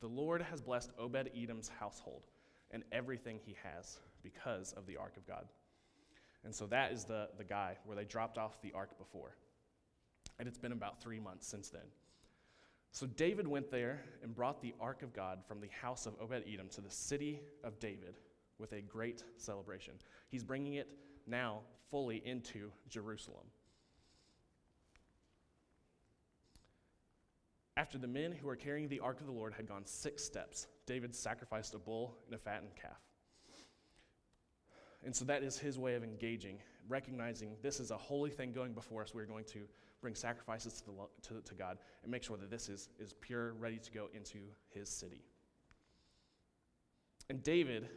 The 0.00 0.08
Lord 0.08 0.42
has 0.42 0.60
blessed 0.60 0.90
Obed 0.98 1.30
Edom's 1.36 1.70
household 1.80 2.26
and 2.70 2.82
everything 2.92 3.38
he 3.44 3.56
has 3.62 3.98
because 4.22 4.72
of 4.72 4.86
the 4.86 4.96
ark 4.96 5.16
of 5.16 5.26
God. 5.26 5.46
And 6.44 6.54
so 6.54 6.66
that 6.66 6.92
is 6.92 7.04
the, 7.04 7.28
the 7.36 7.44
guy 7.44 7.76
where 7.84 7.96
they 7.96 8.04
dropped 8.04 8.38
off 8.38 8.60
the 8.62 8.72
ark 8.72 8.98
before. 8.98 9.36
And 10.40 10.48
it's 10.48 10.58
been 10.58 10.72
about 10.72 11.02
three 11.02 11.20
months 11.20 11.46
since 11.46 11.68
then. 11.68 11.84
So 12.92 13.06
David 13.06 13.46
went 13.46 13.70
there 13.70 14.00
and 14.22 14.34
brought 14.34 14.62
the 14.62 14.74
ark 14.80 15.02
of 15.02 15.12
God 15.12 15.40
from 15.46 15.60
the 15.60 15.68
house 15.82 16.06
of 16.06 16.14
Obed 16.18 16.44
Edom 16.50 16.68
to 16.70 16.80
the 16.80 16.90
city 16.90 17.42
of 17.62 17.78
David 17.78 18.16
with 18.58 18.72
a 18.72 18.80
great 18.80 19.22
celebration. 19.36 19.94
He's 20.30 20.42
bringing 20.42 20.74
it 20.74 20.88
now 21.26 21.60
fully 21.90 22.22
into 22.24 22.72
Jerusalem. 22.88 23.44
After 27.76 27.98
the 27.98 28.08
men 28.08 28.32
who 28.32 28.46
were 28.46 28.56
carrying 28.56 28.88
the 28.88 29.00
ark 29.00 29.20
of 29.20 29.26
the 29.26 29.32
Lord 29.32 29.52
had 29.52 29.68
gone 29.68 29.84
six 29.84 30.24
steps, 30.24 30.68
David 30.86 31.14
sacrificed 31.14 31.74
a 31.74 31.78
bull 31.78 32.16
and 32.24 32.34
a 32.34 32.38
fattened 32.38 32.74
calf. 32.80 32.98
And 35.04 35.14
so 35.14 35.26
that 35.26 35.42
is 35.42 35.58
his 35.58 35.78
way 35.78 35.96
of 35.96 36.02
engaging, 36.02 36.56
recognizing 36.88 37.56
this 37.62 37.78
is 37.78 37.90
a 37.90 37.96
holy 37.98 38.30
thing 38.30 38.52
going 38.52 38.72
before 38.72 39.02
us. 39.02 39.14
We're 39.14 39.26
going 39.26 39.44
to 39.44 39.60
bring 40.00 40.14
sacrifices 40.14 40.80
to, 40.80 40.86
the, 40.86 40.92
to, 41.28 41.40
to 41.42 41.54
God 41.54 41.78
and 42.02 42.10
make 42.10 42.22
sure 42.22 42.36
that 42.36 42.50
this 42.50 42.68
is, 42.68 42.88
is 42.98 43.12
pure, 43.20 43.52
ready 43.54 43.78
to 43.78 43.90
go 43.90 44.08
into 44.14 44.38
his 44.70 44.88
city. 44.88 45.22
And 47.28 47.42
David 47.42 47.88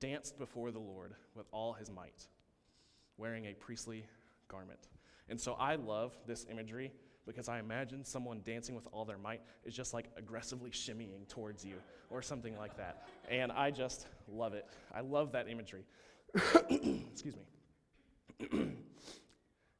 danced 0.00 0.38
before 0.38 0.70
the 0.70 0.78
Lord 0.78 1.14
with 1.34 1.46
all 1.52 1.72
his 1.72 1.90
might, 1.90 2.26
wearing 3.16 3.46
a 3.46 3.54
priestly 3.54 4.04
garment. 4.48 4.88
And 5.28 5.40
so 5.40 5.54
I 5.54 5.74
love 5.74 6.16
this 6.26 6.46
imagery 6.50 6.92
because 7.26 7.48
I 7.48 7.58
imagine 7.58 8.04
someone 8.04 8.40
dancing 8.44 8.74
with 8.74 8.88
all 8.90 9.04
their 9.04 9.18
might 9.18 9.42
is 9.64 9.74
just 9.74 9.92
like 9.92 10.06
aggressively 10.16 10.70
shimmying 10.70 11.28
towards 11.28 11.64
you 11.64 11.74
or 12.10 12.22
something 12.22 12.56
like 12.56 12.76
that. 12.76 13.08
And 13.30 13.52
I 13.52 13.70
just 13.70 14.06
love 14.28 14.54
it. 14.54 14.66
I 14.94 15.00
love 15.00 15.32
that 15.32 15.48
imagery. 15.48 15.84
Excuse 16.70 17.34
me. 17.36 18.76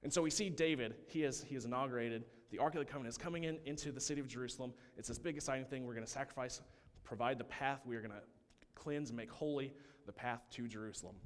And 0.08 0.12
so 0.14 0.22
we 0.22 0.30
see 0.30 0.48
David, 0.48 0.94
he 1.06 1.22
is, 1.22 1.44
he 1.46 1.54
is 1.54 1.66
inaugurated. 1.66 2.24
The 2.50 2.58
Ark 2.58 2.74
of 2.74 2.78
the 2.78 2.86
Covenant 2.86 3.12
is 3.12 3.18
coming 3.18 3.44
in 3.44 3.58
into 3.66 3.92
the 3.92 4.00
city 4.00 4.22
of 4.22 4.26
Jerusalem. 4.26 4.72
It's 4.96 5.06
this 5.06 5.18
big, 5.18 5.36
exciting 5.36 5.66
thing. 5.66 5.84
We're 5.84 5.92
going 5.92 6.06
to 6.06 6.10
sacrifice, 6.10 6.62
provide 7.04 7.36
the 7.36 7.44
path. 7.44 7.82
We 7.84 7.94
are 7.94 8.00
going 8.00 8.14
to 8.14 8.22
cleanse 8.74 9.12
make 9.12 9.30
holy 9.30 9.74
the 10.06 10.12
path 10.12 10.40
to 10.52 10.66
Jerusalem. 10.66 11.16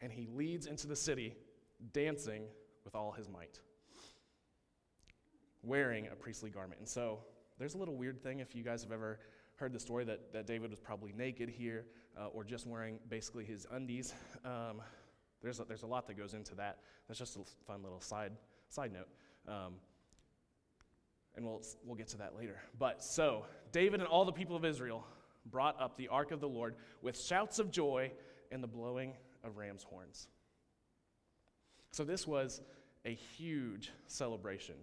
And 0.00 0.12
he 0.12 0.28
leads 0.32 0.66
into 0.66 0.86
the 0.86 0.94
city 0.94 1.34
dancing 1.92 2.44
with 2.84 2.94
all 2.94 3.10
his 3.10 3.28
might, 3.28 3.58
wearing 5.64 6.06
a 6.06 6.14
priestly 6.14 6.50
garment. 6.50 6.78
And 6.78 6.88
so 6.88 7.18
there's 7.58 7.74
a 7.74 7.78
little 7.78 7.96
weird 7.96 8.22
thing 8.22 8.38
if 8.38 8.54
you 8.54 8.62
guys 8.62 8.84
have 8.84 8.92
ever 8.92 9.18
heard 9.56 9.72
the 9.72 9.80
story 9.80 10.04
that, 10.04 10.32
that 10.32 10.46
David 10.46 10.70
was 10.70 10.78
probably 10.78 11.10
naked 11.16 11.48
here 11.48 11.86
uh, 12.16 12.28
or 12.28 12.44
just 12.44 12.64
wearing 12.64 13.00
basically 13.08 13.44
his 13.44 13.66
undies. 13.72 14.14
Um, 14.44 14.82
there's, 15.42 15.60
a, 15.60 15.64
there's 15.64 15.82
a 15.82 15.86
lot 15.86 16.06
that 16.06 16.16
goes 16.16 16.34
into 16.34 16.54
that. 16.56 16.78
That's 17.06 17.18
just 17.18 17.36
a 17.36 17.40
fun 17.66 17.82
little 17.82 18.00
side, 18.00 18.32
side 18.68 18.92
note. 18.92 19.08
Um, 19.46 19.74
and 21.36 21.46
we'll, 21.46 21.62
we'll 21.84 21.96
get 21.96 22.08
to 22.08 22.18
that 22.18 22.36
later. 22.36 22.60
But 22.78 23.02
so, 23.02 23.44
David 23.70 24.00
and 24.00 24.08
all 24.08 24.24
the 24.24 24.32
people 24.32 24.56
of 24.56 24.64
Israel 24.64 25.06
brought 25.46 25.80
up 25.80 25.96
the 25.96 26.08
ark 26.08 26.32
of 26.32 26.40
the 26.40 26.48
Lord 26.48 26.74
with 27.00 27.18
shouts 27.18 27.58
of 27.58 27.70
joy 27.70 28.10
and 28.50 28.62
the 28.62 28.68
blowing 28.68 29.12
of 29.44 29.56
ram's 29.56 29.84
horns. 29.84 30.26
So, 31.92 32.04
this 32.04 32.26
was 32.26 32.60
a 33.04 33.14
huge 33.14 33.92
celebration. 34.06 34.74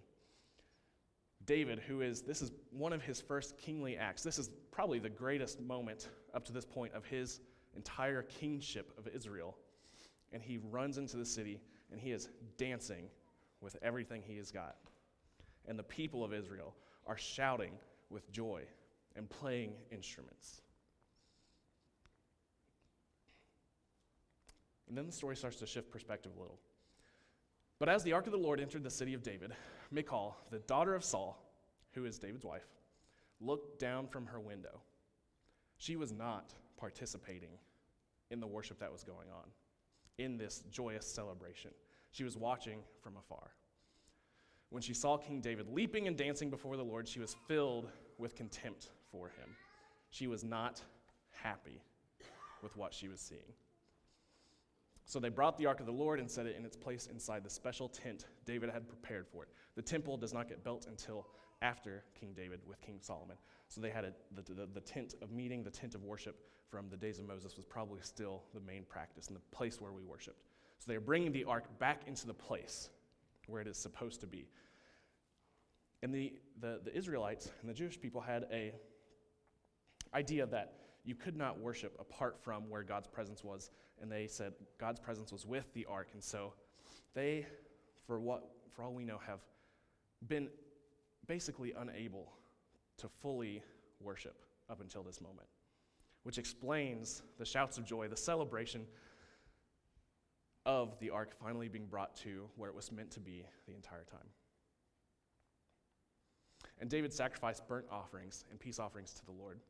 David, 1.44 1.78
who 1.78 2.00
is, 2.00 2.22
this 2.22 2.42
is 2.42 2.50
one 2.70 2.92
of 2.92 3.02
his 3.02 3.20
first 3.20 3.56
kingly 3.58 3.96
acts. 3.96 4.22
This 4.22 4.38
is 4.38 4.50
probably 4.72 4.98
the 4.98 5.10
greatest 5.10 5.60
moment 5.60 6.08
up 6.34 6.44
to 6.46 6.52
this 6.52 6.64
point 6.64 6.92
of 6.94 7.04
his 7.04 7.40
entire 7.76 8.22
kingship 8.22 8.92
of 8.98 9.06
Israel. 9.14 9.56
And 10.32 10.42
he 10.42 10.58
runs 10.70 10.98
into 10.98 11.16
the 11.16 11.24
city 11.24 11.60
and 11.90 12.00
he 12.00 12.12
is 12.12 12.28
dancing 12.58 13.08
with 13.60 13.76
everything 13.82 14.22
he 14.26 14.36
has 14.36 14.50
got. 14.50 14.76
And 15.66 15.78
the 15.78 15.84
people 15.84 16.24
of 16.24 16.32
Israel 16.32 16.74
are 17.06 17.16
shouting 17.16 17.72
with 18.10 18.30
joy 18.30 18.62
and 19.16 19.28
playing 19.28 19.72
instruments. 19.90 20.62
And 24.88 24.96
then 24.96 25.06
the 25.06 25.12
story 25.12 25.36
starts 25.36 25.56
to 25.56 25.66
shift 25.66 25.90
perspective 25.90 26.32
a 26.36 26.40
little. 26.40 26.58
But 27.78 27.88
as 27.88 28.02
the 28.02 28.12
ark 28.12 28.26
of 28.26 28.32
the 28.32 28.38
Lord 28.38 28.60
entered 28.60 28.84
the 28.84 28.90
city 28.90 29.14
of 29.14 29.22
David, 29.22 29.52
Michal, 29.90 30.36
the 30.50 30.60
daughter 30.60 30.94
of 30.94 31.04
Saul, 31.04 31.42
who 31.92 32.04
is 32.04 32.18
David's 32.18 32.44
wife, 32.44 32.66
looked 33.40 33.78
down 33.78 34.06
from 34.06 34.26
her 34.26 34.40
window. 34.40 34.80
She 35.76 35.96
was 35.96 36.12
not 36.12 36.54
participating 36.76 37.58
in 38.30 38.40
the 38.40 38.46
worship 38.46 38.78
that 38.80 38.92
was 38.92 39.04
going 39.04 39.28
on, 39.28 39.44
in 40.18 40.36
this 40.36 40.62
joyous 40.70 41.06
celebration. 41.06 41.70
She 42.10 42.24
was 42.24 42.36
watching 42.36 42.80
from 43.02 43.16
afar. 43.16 43.52
When 44.70 44.82
she 44.82 44.94
saw 44.94 45.16
King 45.16 45.40
David 45.40 45.68
leaping 45.68 46.08
and 46.08 46.16
dancing 46.16 46.50
before 46.50 46.76
the 46.76 46.84
Lord, 46.84 47.06
she 47.06 47.20
was 47.20 47.36
filled 47.46 47.90
with 48.18 48.34
contempt 48.34 48.90
for 49.10 49.28
him. 49.28 49.54
She 50.10 50.26
was 50.26 50.42
not 50.42 50.82
happy 51.30 51.82
with 52.62 52.76
what 52.76 52.92
she 52.92 53.08
was 53.08 53.20
seeing. 53.20 53.52
So 55.04 55.20
they 55.20 55.28
brought 55.28 55.56
the 55.56 55.66
ark 55.66 55.78
of 55.78 55.86
the 55.86 55.92
Lord 55.92 56.18
and 56.18 56.28
set 56.28 56.46
it 56.46 56.56
in 56.56 56.64
its 56.64 56.76
place 56.76 57.06
inside 57.06 57.44
the 57.44 57.50
special 57.50 57.88
tent 57.88 58.26
David 58.44 58.70
had 58.70 58.88
prepared 58.88 59.28
for 59.28 59.44
it. 59.44 59.50
The 59.76 59.82
temple 59.82 60.16
does 60.16 60.34
not 60.34 60.48
get 60.48 60.64
built 60.64 60.86
until 60.88 61.28
after 61.62 62.02
King 62.18 62.32
David 62.34 62.60
with 62.66 62.80
King 62.80 62.98
Solomon. 63.00 63.36
So 63.68 63.80
they 63.80 63.90
had 63.90 64.04
a, 64.04 64.12
the, 64.34 64.52
the, 64.52 64.68
the 64.74 64.80
tent 64.80 65.14
of 65.22 65.30
meeting, 65.30 65.62
the 65.62 65.70
tent 65.70 65.94
of 65.94 66.02
worship 66.02 66.36
from 66.70 66.88
the 66.90 66.96
days 66.96 67.18
of 67.18 67.26
Moses 67.26 67.56
was 67.56 67.64
probably 67.64 68.00
still 68.02 68.42
the 68.54 68.60
main 68.60 68.84
practice 68.84 69.28
and 69.28 69.36
the 69.36 69.56
place 69.56 69.80
where 69.80 69.92
we 69.92 70.02
worshiped. 70.02 70.42
So 70.78 70.84
they 70.88 70.96
are 70.96 71.00
bringing 71.00 71.32
the 71.32 71.44
ark 71.44 71.64
back 71.78 72.02
into 72.06 72.26
the 72.26 72.34
place 72.34 72.90
where 73.46 73.60
it 73.60 73.68
is 73.68 73.76
supposed 73.76 74.20
to 74.20 74.26
be. 74.26 74.48
And 76.02 76.12
the, 76.12 76.34
the, 76.60 76.80
the 76.84 76.96
Israelites 76.96 77.50
and 77.60 77.70
the 77.70 77.74
Jewish 77.74 78.00
people 78.00 78.20
had 78.20 78.46
a 78.52 78.72
idea 80.14 80.46
that 80.46 80.74
you 81.04 81.14
could 81.14 81.36
not 81.36 81.58
worship 81.58 81.96
apart 82.00 82.36
from 82.42 82.68
where 82.68 82.82
God's 82.82 83.06
presence 83.06 83.44
was. 83.44 83.70
And 84.00 84.10
they 84.10 84.26
said 84.26 84.52
God's 84.78 85.00
presence 85.00 85.32
was 85.32 85.46
with 85.46 85.72
the 85.72 85.86
ark. 85.86 86.08
And 86.12 86.22
so 86.22 86.52
they, 87.14 87.46
for 88.06 88.20
what 88.20 88.50
for 88.76 88.82
all 88.82 88.92
we 88.92 89.04
know, 89.04 89.18
have 89.26 89.40
been 90.28 90.48
basically 91.26 91.72
unable 91.78 92.32
to 92.98 93.08
fully 93.08 93.62
worship 94.00 94.42
up 94.68 94.80
until 94.80 95.02
this 95.02 95.20
moment, 95.20 95.46
which 96.26 96.38
explains 96.38 97.22
the 97.38 97.44
shouts 97.44 97.78
of 97.78 97.84
joy, 97.84 98.08
the 98.08 98.16
celebration 98.16 98.84
of 100.64 100.98
the 100.98 101.08
ark 101.08 101.36
finally 101.40 101.68
being 101.68 101.86
brought 101.86 102.16
to 102.16 102.48
where 102.56 102.68
it 102.68 102.74
was 102.74 102.90
meant 102.90 103.12
to 103.12 103.20
be 103.20 103.44
the 103.68 103.74
entire 103.76 104.02
time. 104.10 104.26
And 106.80 106.90
David 106.90 107.12
sacrificed 107.12 107.68
burnt 107.68 107.86
offerings 107.92 108.44
and 108.50 108.58
peace 108.58 108.80
offerings 108.80 109.14
to 109.14 109.24
the 109.24 109.30
Lord. 109.30 109.60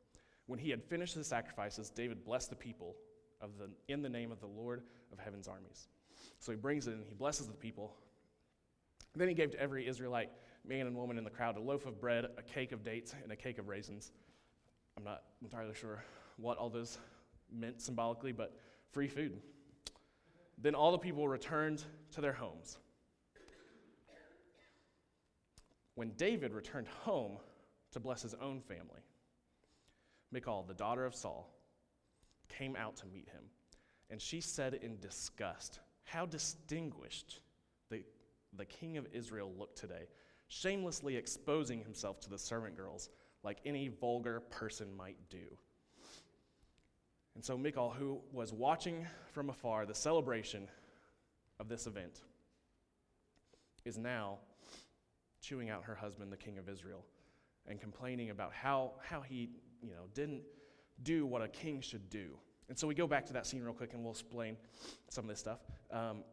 When 0.47 0.59
he 0.59 0.71
had 0.71 0.83
finished 0.83 1.15
the 1.15 1.25
sacrifices, 1.25 1.91
David 1.91 2.25
blessed 2.25 2.49
the 2.49 2.57
people 2.57 2.97
of 3.43 3.51
the, 3.59 3.69
in 3.93 4.01
the 4.01 4.09
name 4.09 4.33
of 4.33 4.41
the 4.41 4.47
Lord 4.47 4.83
of 5.13 5.19
heaven's 5.19 5.49
armies. 5.49 5.89
So 6.39 6.53
he 6.53 6.57
brings 6.57 6.87
it 6.87 6.95
and 6.95 7.05
he 7.07 7.13
blesses 7.13 7.49
the 7.49 7.53
people. 7.53 7.93
Then 9.15 9.29
he 9.29 9.35
gave 9.35 9.51
to 9.51 9.61
every 9.61 9.87
Israelite 9.87 10.31
man 10.67 10.87
and 10.87 10.97
woman 10.97 11.19
in 11.19 11.25
the 11.25 11.29
crowd 11.29 11.59
a 11.59 11.61
loaf 11.61 11.85
of 11.85 12.01
bread, 12.01 12.25
a 12.39 12.43
cake 12.43 12.73
of 12.73 12.83
dates, 12.83 13.15
and 13.23 13.31
a 13.31 13.37
cake 13.37 13.59
of 13.59 13.69
raisins. 13.69 14.11
I'm 14.97 15.05
not 15.05 15.23
entirely 15.43 15.75
sure 15.75 16.03
what 16.37 16.59
all 16.59 16.71
those 16.71 16.99
meant 17.53 17.81
symbolically, 17.81 18.33
but 18.33 18.57
free 18.91 19.09
food. 19.09 19.39
Then 20.59 20.75
all 20.75 20.93
the 20.93 20.99
people 20.99 21.29
returned 21.29 21.83
to 22.13 22.21
their 22.21 22.33
homes. 22.33 22.79
when 25.95 26.11
David 26.17 26.53
returned 26.53 26.89
home 26.89 27.39
to 27.93 28.01
bless 28.01 28.23
his 28.23 28.35
own 28.35 28.61
family, 28.61 29.01
Michal, 30.31 30.65
the 30.67 30.75
daughter 30.75 31.05
of 31.05 31.15
Saul, 31.15 31.51
came 32.49 32.77
out 32.77 32.97
to 32.97 33.07
meet 33.07 33.29
him. 33.29 33.45
And 34.11 34.21
she 34.21 34.41
said 34.41 34.75
in 34.75 34.99
disgust, 35.01 35.81
How 36.05 36.27
distinguished 36.27 37.41
the, 37.91 38.03
the 38.57 38.65
king 38.65 38.97
of 38.97 39.07
Israel 39.13 39.53
looked 39.59 39.79
today, 39.79 40.09
shamelessly 40.49 41.17
exposing 41.17 41.81
himself 41.81 42.21
to 42.21 42.31
the 42.31 42.39
servant 42.39 42.77
girls 42.77 43.09
like 43.43 43.59
any 43.65 43.89
vulgar 43.89 44.41
person 44.41 44.97
might 44.97 45.17
do. 45.29 45.57
And 47.37 47.45
so 47.45 47.59
Michal, 47.59 47.91
who 47.91 48.19
was 48.33 48.55
watching 48.55 49.07
from 49.31 49.51
afar 49.51 49.85
the 49.85 49.95
celebration 49.95 50.69
of 51.61 51.69
this 51.69 51.87
event, 51.87 52.23
is 53.85 53.99
now 53.99 54.39
chewing 55.43 55.69
out 55.69 55.85
her 55.85 55.95
husband, 55.95 56.33
the 56.33 56.37
king 56.39 56.57
of 56.57 56.67
Israel, 56.67 57.05
and 57.69 57.79
complaining 57.79 58.31
about 58.31 58.55
how, 58.55 58.93
how 59.07 59.21
he 59.21 59.51
you 59.83 59.91
know, 59.91 60.07
didn't 60.15 60.41
do 61.03 61.27
what 61.27 61.43
a 61.43 61.49
king 61.49 61.83
should 61.83 62.09
do. 62.09 62.39
And 62.71 62.79
so 62.79 62.87
we 62.87 62.95
go 62.95 63.07
back 63.07 63.27
to 63.27 63.35
that 63.35 63.47
scene 63.47 63.63
real 63.63 63.75
quick 63.75 63.93
and 63.93 64.03
we'll 64.03 64.13
explain 64.13 64.57
some 65.11 65.27
of 65.27 65.29
this 65.29 65.39
stuff. 65.39 65.59
Um, 65.91 66.25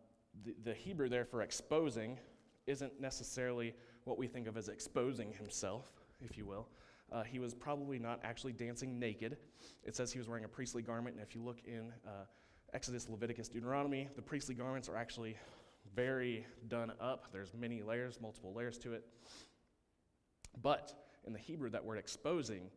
the, 0.46 0.56
the 0.64 0.74
Hebrew 0.74 1.10
there 1.10 1.26
for 1.26 1.42
exposing 1.42 2.18
isn't 2.66 3.02
necessarily 3.02 3.76
what 4.06 4.18
we 4.18 4.26
think 4.26 4.48
of 4.48 4.56
as 4.56 4.70
exposing 4.70 5.34
himself, 5.34 5.84
if 6.22 6.38
you 6.38 6.46
will. 6.46 6.70
Uh, 7.12 7.24
he 7.24 7.40
was 7.40 7.54
probably 7.54 8.00
not 8.00 8.20
actually 8.24 8.54
dancing 8.54 9.00
naked. 9.00 9.38
It 9.84 9.96
says 9.96 10.12
he 10.12 10.20
was 10.20 10.28
wearing 10.28 10.46
a 10.46 10.48
priestly 10.48 10.82
garment, 10.82 11.16
and 11.16 11.24
if 11.24 11.36
you 11.36 11.44
look 11.44 11.60
in 11.66 11.92
uh, 12.08 12.26
Exodus, 12.74 13.08
Leviticus, 13.08 13.50
Deuteronomy, 13.50 14.10
the 14.16 14.22
priestly 14.22 14.56
garments 14.56 14.90
are 14.90 14.98
actually 14.98 15.38
very 15.96 16.46
done 16.70 16.92
up. 17.00 17.28
There's 17.32 17.54
many 17.54 17.82
layers, 17.84 18.20
multiple 18.20 18.54
layers 18.54 18.78
to 18.80 18.94
it. 18.94 19.06
But 20.62 20.94
in 21.26 21.34
the 21.34 21.40
Hebrew, 21.40 21.70
that 21.70 21.84
word 21.84 21.98
exposing 21.98 22.70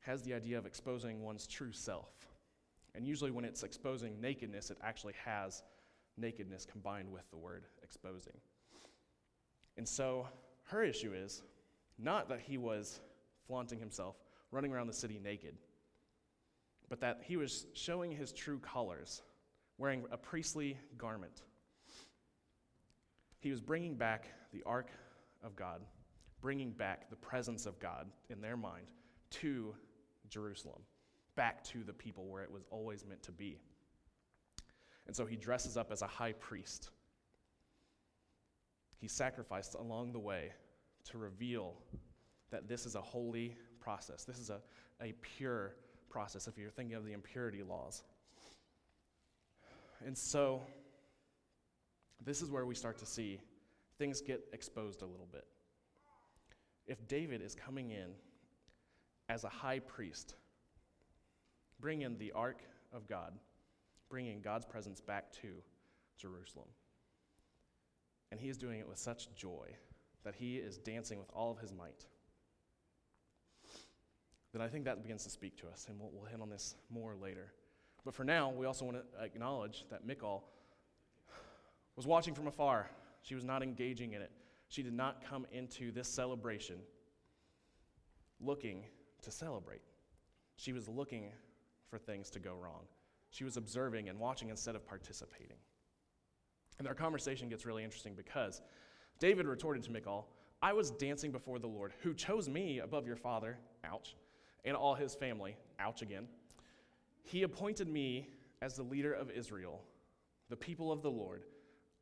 has 0.00 0.22
the 0.22 0.34
idea 0.34 0.58
of 0.58 0.66
exposing 0.66 1.22
one's 1.22 1.46
true 1.46 1.72
self. 1.72 2.10
And 2.94 3.06
usually, 3.06 3.30
when 3.30 3.44
it's 3.44 3.62
exposing 3.62 4.20
nakedness, 4.20 4.70
it 4.70 4.78
actually 4.82 5.14
has 5.24 5.62
nakedness 6.16 6.66
combined 6.66 7.10
with 7.10 7.28
the 7.30 7.36
word 7.36 7.64
exposing. 7.82 8.34
And 9.76 9.88
so, 9.88 10.28
her 10.64 10.82
issue 10.82 11.12
is 11.14 11.42
not 11.98 12.28
that 12.28 12.40
he 12.40 12.58
was 12.58 13.00
flaunting 13.52 13.78
himself, 13.78 14.16
running 14.50 14.72
around 14.72 14.86
the 14.86 14.94
city 14.94 15.20
naked, 15.22 15.54
but 16.88 17.00
that 17.00 17.20
he 17.22 17.36
was 17.36 17.66
showing 17.74 18.10
his 18.10 18.32
true 18.32 18.58
colors, 18.60 19.20
wearing 19.76 20.04
a 20.10 20.16
priestly 20.16 20.78
garment. 20.96 21.42
He 23.40 23.50
was 23.50 23.60
bringing 23.60 23.94
back 23.94 24.28
the 24.54 24.62
ark 24.64 24.88
of 25.44 25.54
God, 25.54 25.82
bringing 26.40 26.70
back 26.70 27.10
the 27.10 27.16
presence 27.16 27.66
of 27.66 27.78
God 27.78 28.06
in 28.30 28.40
their 28.40 28.56
mind 28.56 28.86
to 29.32 29.74
Jerusalem, 30.30 30.80
back 31.36 31.62
to 31.64 31.84
the 31.84 31.92
people 31.92 32.24
where 32.24 32.42
it 32.42 32.50
was 32.50 32.64
always 32.70 33.04
meant 33.04 33.22
to 33.24 33.32
be. 33.32 33.58
And 35.06 35.14
so 35.14 35.26
he 35.26 35.36
dresses 35.36 35.76
up 35.76 35.92
as 35.92 36.00
a 36.00 36.06
high 36.06 36.32
priest. 36.32 36.88
He 38.96 39.08
sacrificed 39.08 39.74
along 39.74 40.12
the 40.12 40.20
way 40.20 40.52
to 41.10 41.18
reveal 41.18 41.74
that 42.52 42.68
this 42.68 42.86
is 42.86 42.94
a 42.94 43.00
holy 43.00 43.56
process. 43.80 44.24
This 44.24 44.38
is 44.38 44.50
a, 44.50 44.60
a 45.02 45.12
pure 45.20 45.74
process 46.08 46.46
if 46.46 46.56
you're 46.56 46.70
thinking 46.70 46.94
of 46.94 47.04
the 47.04 47.12
impurity 47.12 47.62
laws. 47.62 48.04
And 50.06 50.16
so, 50.16 50.62
this 52.24 52.42
is 52.42 52.50
where 52.50 52.66
we 52.66 52.74
start 52.74 52.98
to 52.98 53.06
see 53.06 53.40
things 53.98 54.20
get 54.20 54.44
exposed 54.52 55.02
a 55.02 55.06
little 55.06 55.28
bit. 55.32 55.46
If 56.86 57.06
David 57.08 57.40
is 57.42 57.54
coming 57.54 57.90
in 57.90 58.10
as 59.28 59.44
a 59.44 59.48
high 59.48 59.78
priest, 59.78 60.34
bringing 61.80 62.06
in 62.06 62.18
the 62.18 62.32
ark 62.32 62.62
of 62.92 63.08
God, 63.08 63.32
bringing 64.08 64.40
God's 64.40 64.66
presence 64.66 65.00
back 65.00 65.32
to 65.42 65.48
Jerusalem, 66.18 66.68
and 68.30 68.40
he 68.40 68.48
is 68.48 68.56
doing 68.56 68.80
it 68.80 68.88
with 68.88 68.98
such 68.98 69.34
joy 69.34 69.68
that 70.24 70.34
he 70.34 70.56
is 70.56 70.78
dancing 70.78 71.18
with 71.18 71.30
all 71.34 71.50
of 71.50 71.58
his 71.58 71.72
might 71.72 72.06
then 74.52 74.60
I 74.62 74.68
think 74.68 74.84
that 74.84 75.02
begins 75.02 75.24
to 75.24 75.30
speak 75.30 75.56
to 75.58 75.68
us, 75.68 75.86
and 75.88 75.98
we'll, 75.98 76.10
we'll 76.12 76.26
hit 76.26 76.40
on 76.40 76.50
this 76.50 76.76
more 76.90 77.14
later. 77.16 77.52
But 78.04 78.14
for 78.14 78.24
now, 78.24 78.50
we 78.50 78.66
also 78.66 78.84
want 78.84 78.98
to 78.98 79.24
acknowledge 79.24 79.84
that 79.90 80.06
Michal 80.06 80.44
was 81.96 82.06
watching 82.06 82.34
from 82.34 82.46
afar. 82.46 82.90
She 83.22 83.34
was 83.34 83.44
not 83.44 83.62
engaging 83.62 84.12
in 84.12 84.22
it. 84.22 84.30
She 84.68 84.82
did 84.82 84.92
not 84.92 85.24
come 85.28 85.46
into 85.52 85.92
this 85.92 86.08
celebration 86.08 86.76
looking 88.40 88.84
to 89.22 89.30
celebrate. 89.30 89.82
She 90.56 90.72
was 90.72 90.88
looking 90.88 91.30
for 91.88 91.98
things 91.98 92.30
to 92.30 92.40
go 92.40 92.54
wrong. 92.54 92.82
She 93.30 93.44
was 93.44 93.56
observing 93.56 94.08
and 94.08 94.18
watching 94.18 94.50
instead 94.50 94.74
of 94.74 94.86
participating. 94.86 95.56
And 96.78 96.88
our 96.88 96.94
conversation 96.94 97.48
gets 97.48 97.64
really 97.64 97.84
interesting 97.84 98.14
because 98.14 98.60
David 99.18 99.46
retorted 99.46 99.82
to 99.84 99.92
Michal, 99.92 100.26
I 100.60 100.72
was 100.72 100.90
dancing 100.90 101.30
before 101.30 101.58
the 101.58 101.66
Lord, 101.66 101.92
who 102.02 102.14
chose 102.14 102.48
me 102.48 102.80
above 102.80 103.06
your 103.06 103.16
father, 103.16 103.58
ouch, 103.84 104.16
and 104.64 104.76
all 104.76 104.94
his 104.94 105.14
family. 105.14 105.56
Ouch 105.78 106.02
again. 106.02 106.26
He 107.24 107.42
appointed 107.42 107.88
me 107.88 108.28
as 108.60 108.76
the 108.76 108.82
leader 108.82 109.12
of 109.12 109.30
Israel, 109.30 109.82
the 110.48 110.56
people 110.56 110.92
of 110.92 111.02
the 111.02 111.10
Lord. 111.10 111.42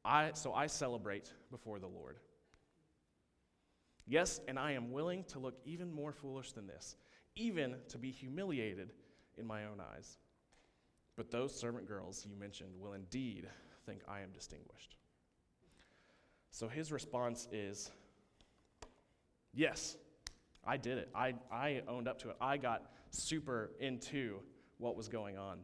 I, 0.05 0.31
so 0.35 0.53
I 0.53 0.67
celebrate 0.67 1.33
before 1.51 1.79
the 1.79 1.87
Lord. 1.87 2.19
Yes, 4.07 4.41
and 4.49 4.59
I 4.59 4.73
am 4.73 4.93
willing 4.93 5.25
to 5.25 5.39
look 5.39 5.59
even 5.65 5.93
more 5.93 6.13
foolish 6.13 6.53
than 6.53 6.67
this, 6.67 6.97
even 7.37 7.77
to 7.89 7.99
be 7.99 8.11
humiliated 8.11 8.91
in 9.39 9.47
my 9.47 9.67
own 9.67 9.81
eyes. 9.95 10.19
But 11.17 11.31
those 11.31 11.55
servant 11.55 11.87
girls 11.87 12.27
you 12.29 12.35
mentioned 12.37 12.71
will 12.79 12.95
indeed 12.95 13.47
think 13.87 14.01
I 14.09 14.21
am 14.21 14.31
distinguished. 14.33 14.97
So 16.51 16.67
his 16.67 16.91
response 16.91 17.47
is 17.53 17.91
yes, 19.53 19.97
I 20.67 20.77
did 20.77 20.99
it. 20.99 21.09
I, 21.15 21.35
I 21.51 21.83
owned 21.89 22.09
up 22.09 22.19
to 22.21 22.31
it. 22.31 22.37
I 22.41 22.57
got 22.57 22.91
super 23.11 23.71
into 23.81 24.41
what 24.79 24.97
was 24.97 25.09
going 25.09 25.39
on. 25.39 25.59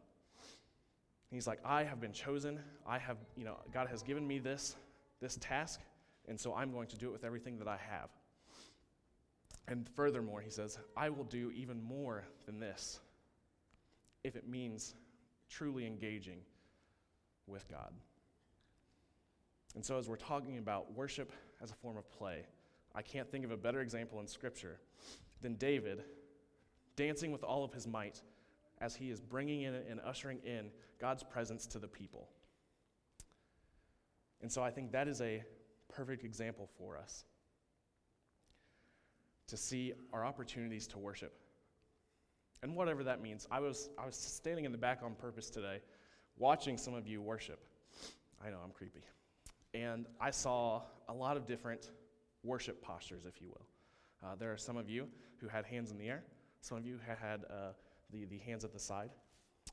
He's 1.31 1.47
like, 1.47 1.59
I 1.65 1.85
have 1.85 2.01
been 2.01 2.13
chosen. 2.13 2.61
I 2.87 2.99
have, 2.99 3.17
you 3.37 3.45
know, 3.45 3.57
God 3.73 3.89
has 3.89 4.03
given 4.03 4.27
me 4.27 4.39
this, 4.39 4.77
this 5.21 5.37
task, 5.41 5.81
and 6.29 6.39
so 6.39 6.55
I'm 6.55 6.73
going 6.73 6.89
to 6.89 6.97
do 6.97 7.09
it 7.09 7.13
with 7.13 7.25
everything 7.25 7.59
that 7.59 7.69
I 7.69 7.79
have. 7.91 8.11
And 9.69 9.89
furthermore, 9.97 10.41
he 10.41 10.51
says, 10.51 10.79
I 10.97 11.11
will 11.11 11.25
do 11.25 11.51
even 11.51 11.83
more 11.83 12.25
than 12.47 12.61
this 12.61 13.01
if 14.23 14.37
it 14.37 14.49
means 14.49 14.95
truly 15.49 15.87
engaging 15.87 16.39
with 17.47 17.69
God. 17.69 17.93
And 19.75 19.85
so, 19.85 19.99
as 19.99 20.09
we're 20.09 20.17
talking 20.17 20.59
about 20.59 20.95
worship 20.95 21.33
as 21.63 21.71
a 21.71 21.75
form 21.75 21.97
of 21.97 22.11
play, 22.11 22.47
I 22.97 23.03
can't 23.03 23.31
think 23.31 23.45
of 23.45 23.51
a 23.51 23.57
better 23.57 23.83
example 23.83 24.21
in 24.21 24.27
Scripture 24.27 24.81
than 25.43 25.55
David 25.57 26.03
dancing 26.97 27.31
with 27.31 27.45
all 27.45 27.63
of 27.63 27.73
his 27.75 27.87
might 27.87 28.23
as 28.81 28.97
he 28.97 29.11
is 29.11 29.21
bringing 29.21 29.63
in 29.63 29.75
and 29.75 30.01
ushering 30.05 30.39
in 30.45 30.71
God's 30.99 31.23
presence 31.23 31.67
to 31.67 31.79
the 31.79 31.87
people. 31.87 32.29
And 34.41 34.51
so 34.51 34.63
I 34.63 34.71
think 34.71 34.93
that 34.93 35.09
is 35.09 35.21
a 35.21 35.45
perfect 35.89 36.25
example 36.25 36.69
for 36.79 36.97
us 36.97 37.25
to 39.49 39.57
see 39.57 39.93
our 40.13 40.25
opportunities 40.25 40.87
to 40.89 40.99
worship. 40.99 41.39
And 42.63 42.75
whatever 42.75 43.05
that 43.05 43.21
means. 43.21 43.47
I 43.51 43.61
was, 43.61 43.91
I 43.99 44.07
was 44.07 44.17
standing 44.17 44.65
in 44.65 44.73
the 44.73 44.79
back 44.79 45.01
on 45.03 45.15
purpose 45.15 45.51
today, 45.51 45.81
watching 46.39 46.79
some 46.79 46.95
of 46.95 47.07
you 47.07 47.21
worship. 47.21 47.61
I 48.45 48.51
know, 48.51 48.59
I'm 48.65 48.73
creepy. 48.73 49.03
And 49.75 50.07
I 50.21 50.31
saw 50.31 50.83
a 51.09 51.13
lot 51.13 51.37
of 51.37 51.47
different 51.47 51.91
worship 52.47 52.83
postures, 52.83 53.27
if 53.27 53.41
you 53.41 53.49
will. 53.49 53.67
Uh, 54.25 54.35
there 54.35 54.53
are 54.53 54.57
some 54.57 54.77
of 54.77 54.89
you 54.89 55.09
who 55.39 55.49
had 55.49 55.65
hands 55.65 55.91
in 55.91 55.99
the 55.99 56.09
air, 56.09 56.23
some 56.61 56.79
of 56.79 56.87
you 56.87 56.99
had 57.21 57.45
uh, 57.51 57.73
the, 58.11 58.25
the 58.25 58.39
hands 58.39 58.65
at 58.65 58.73
the 58.73 58.79
side. 58.79 59.11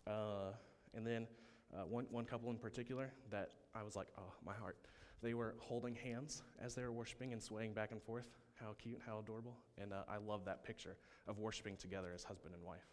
Uh, 0.06 0.52
and 0.94 1.06
then 1.06 1.28
uh, 1.74 1.86
one, 1.86 2.06
one 2.12 2.26
couple 2.26 2.50
in 2.50 2.58
particular 2.58 3.12
that 3.32 3.50
I 3.74 3.84
was 3.84 3.96
like, 3.96 4.08
oh, 4.18 4.34
my 4.46 4.54
heart. 4.54 4.78
They 5.22 5.34
were 5.34 5.56
holding 5.60 5.96
hands 5.96 6.44
as 6.62 6.76
they 6.76 6.84
were 6.84 6.92
worshiping 6.92 7.32
and 7.34 7.42
swaying 7.42 7.74
back 7.74 7.92
and 7.92 8.02
forth. 8.02 8.26
How 8.56 8.76
cute, 8.78 9.00
how 9.06 9.20
adorable. 9.20 9.58
And 9.82 9.94
uh, 9.94 10.04
I 10.10 10.18
love 10.18 10.46
that 10.46 10.64
picture 10.64 10.98
of 11.28 11.40
worshiping 11.40 11.78
together 11.78 12.12
as 12.14 12.24
husband 12.24 12.54
and 12.54 12.64
wife. 12.64 12.86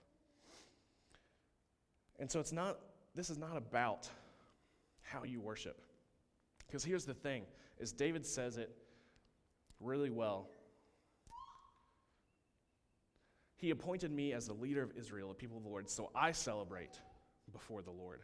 And 2.19 2.31
so 2.31 2.39
it's 2.39 2.53
not, 2.53 2.79
this 3.15 3.31
is 3.31 3.39
not 3.39 3.57
about 3.57 4.09
how 5.03 5.25
you 5.25 5.41
worship. 5.41 5.81
Because 6.67 6.85
here's 6.85 7.05
the 7.05 7.15
thing, 7.15 7.43
is 7.79 7.93
David 7.93 8.25
says 8.25 8.57
it 8.57 8.71
really 9.81 10.11
well. 10.11 10.49
He 13.57 13.71
appointed 13.71 14.11
me 14.11 14.33
as 14.33 14.47
the 14.47 14.55
leader 14.55 14.83
of 14.83 14.93
Israel, 14.97 15.29
the 15.29 15.35
people 15.35 15.59
of 15.59 15.63
the 15.63 15.69
Lord, 15.69 15.89
so 15.89 16.11
I 16.15 16.33
celebrate 16.33 16.99
before 17.53 17.83
the 17.83 17.91
Lord. 17.91 18.21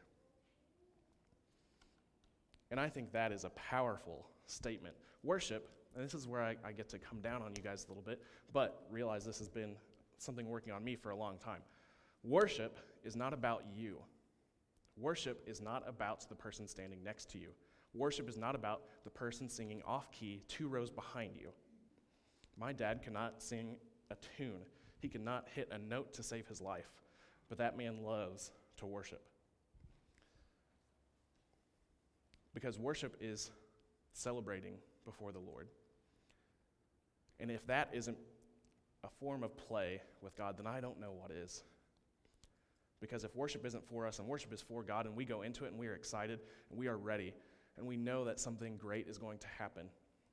And 2.71 2.81
I 2.81 2.89
think 2.89 3.13
that 3.13 3.33
is 3.33 3.45
a 3.45 3.51
powerful 3.51 4.27
statement. 4.47 4.95
Worship, 5.23 5.69
and 5.95 6.05
this 6.05 6.15
is 6.15 6.27
where 6.27 6.43
I, 6.43 6.57
I 6.65 6.73
get 6.73 6.89
to 6.91 6.99
come 6.99 7.21
down 7.21 7.43
on 7.43 7.55
you 7.55 7.63
guys 7.63 7.85
a 7.85 7.89
little 7.89 8.03
bit, 8.03 8.23
but 8.53 8.87
realize 8.91 9.25
this 9.25 9.39
has 9.39 9.49
been 9.49 9.77
something 10.19 10.49
working 10.49 10.73
on 10.73 10.83
me 10.83 10.97
for 10.97 11.11
a 11.11 11.17
long 11.17 11.39
time. 11.39 11.61
Worship 12.25 12.79
is 13.05 13.15
not 13.15 13.33
about 13.33 13.65
you. 13.75 13.99
Worship 14.97 15.43
is 15.47 15.61
not 15.61 15.85
about 15.87 16.27
the 16.29 16.35
person 16.35 16.67
standing 16.67 17.03
next 17.05 17.31
to 17.33 17.39
you. 17.39 17.49
Worship 17.97 18.29
is 18.29 18.37
not 18.37 18.55
about 18.55 18.83
the 19.05 19.11
person 19.11 19.49
singing 19.49 19.83
off 19.87 20.11
key 20.11 20.43
two 20.49 20.69
rows 20.69 20.91
behind 20.91 21.37
you. 21.37 21.49
My 22.59 22.73
dad 22.73 23.03
cannot 23.03 23.43
sing 23.43 23.77
a 24.11 24.17
tune, 24.37 24.63
he 24.99 25.09
cannot 25.09 25.47
hit 25.55 25.69
a 25.73 25.79
note 25.79 26.15
to 26.15 26.23
save 26.23 26.47
his 26.47 26.61
life, 26.61 26.91
but 27.49 27.59
that 27.59 27.77
man 27.77 28.03
loves 28.03 28.53
to 28.79 28.87
worship. 28.87 29.23
Because 32.55 32.79
worship 32.79 33.17
is 33.21 33.51
celebrating 34.13 34.75
before 35.05 35.33
the 35.33 35.39
Lord. 35.39 35.69
And 37.39 37.51
if 37.51 37.67
that 37.67 37.91
isn't 37.93 38.17
a 39.05 39.09
form 39.21 39.43
of 39.43 39.57
play 39.57 40.01
with 40.23 40.37
God, 40.37 40.57
then 40.57 40.67
I 40.67 40.81
don't 40.81 40.99
know 40.99 41.13
what 41.13 41.31
is. 41.31 41.65
Because 43.01 43.25
if 43.25 43.37
worship 43.37 43.67
isn't 43.67 43.87
for 43.87 44.07
us 44.07 44.19
and 44.19 44.27
worship 44.27 44.53
is 44.53 44.63
for 44.63 44.83
God, 44.83 45.07
and 45.07 45.15
we 45.15 45.25
go 45.25 45.43
into 45.43 45.65
it 45.65 45.73
and 45.73 45.79
we 45.79 45.87
are 45.87 45.95
excited 45.95 46.41
and 46.71 46.79
we 46.79 46.89
are 46.89 46.97
ready, 46.97 47.35
and 47.77 47.87
we 47.87 47.97
know 47.97 48.25
that 48.25 48.41
something 48.41 48.77
great 48.77 49.07
is 49.09 49.19
going 49.19 49.39
to 49.39 49.47
happen, 49.59 49.89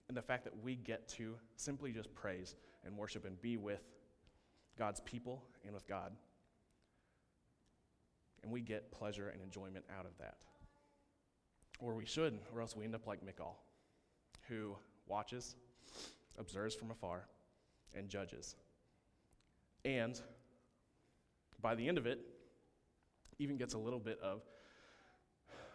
and 0.08 0.18
the 0.18 0.22
fact 0.22 0.44
that 0.44 0.64
we 0.64 0.76
get 0.76 1.08
to 1.10 1.36
simply 1.56 1.92
just 1.92 2.14
praise 2.14 2.56
and 2.86 2.98
worship 2.98 3.26
and 3.26 3.42
be 3.42 3.58
with 3.58 3.84
God's 4.78 5.00
people 5.02 5.44
and 5.66 5.74
with 5.74 5.88
God, 5.88 6.12
and 8.44 8.52
we 8.52 8.62
get 8.62 8.92
pleasure 8.92 9.30
and 9.30 9.42
enjoyment 9.42 9.86
out 9.98 10.06
of 10.06 10.18
that. 10.20 10.38
Or 11.80 11.96
we 11.96 12.06
should, 12.06 12.40
or 12.54 12.62
else 12.62 12.76
we 12.76 12.86
end 12.86 12.96
up 12.96 13.08
like 13.08 13.24
Michal, 13.24 13.58
who 14.48 14.76
watches, 15.08 15.56
observes 16.38 16.76
from 16.76 16.92
afar, 16.92 17.28
and 17.96 18.10
judges. 18.10 18.56
And 19.86 20.20
by 21.62 21.76
the 21.76 21.88
end 21.88 21.98
of 21.98 22.06
it, 22.06 22.20
even 23.40 23.58
gets 23.58 23.74
a 23.74 23.78
little 23.78 24.00
bit 24.00 24.20
of 24.22 24.42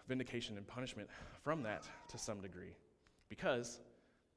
vindication 0.09 0.57
and 0.57 0.67
punishment 0.67 1.09
from 1.45 1.63
that 1.63 1.85
to 2.09 2.19
some 2.19 2.41
degree. 2.41 2.75
Because 3.29 3.81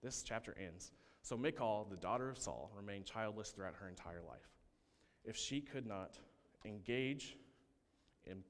this 0.03 0.21
chapter 0.21 0.55
ends. 0.61 0.91
So 1.23 1.37
Michal, 1.37 1.87
the 1.89 1.97
daughter 1.97 2.29
of 2.29 2.37
Saul, 2.37 2.71
remained 2.75 3.05
childless 3.05 3.49
throughout 3.49 3.73
her 3.79 3.87
entire 3.87 4.21
life. 4.27 4.49
If 5.23 5.37
she 5.37 5.61
could 5.61 5.87
not 5.87 6.17
engage 6.65 7.37
in 8.25 8.43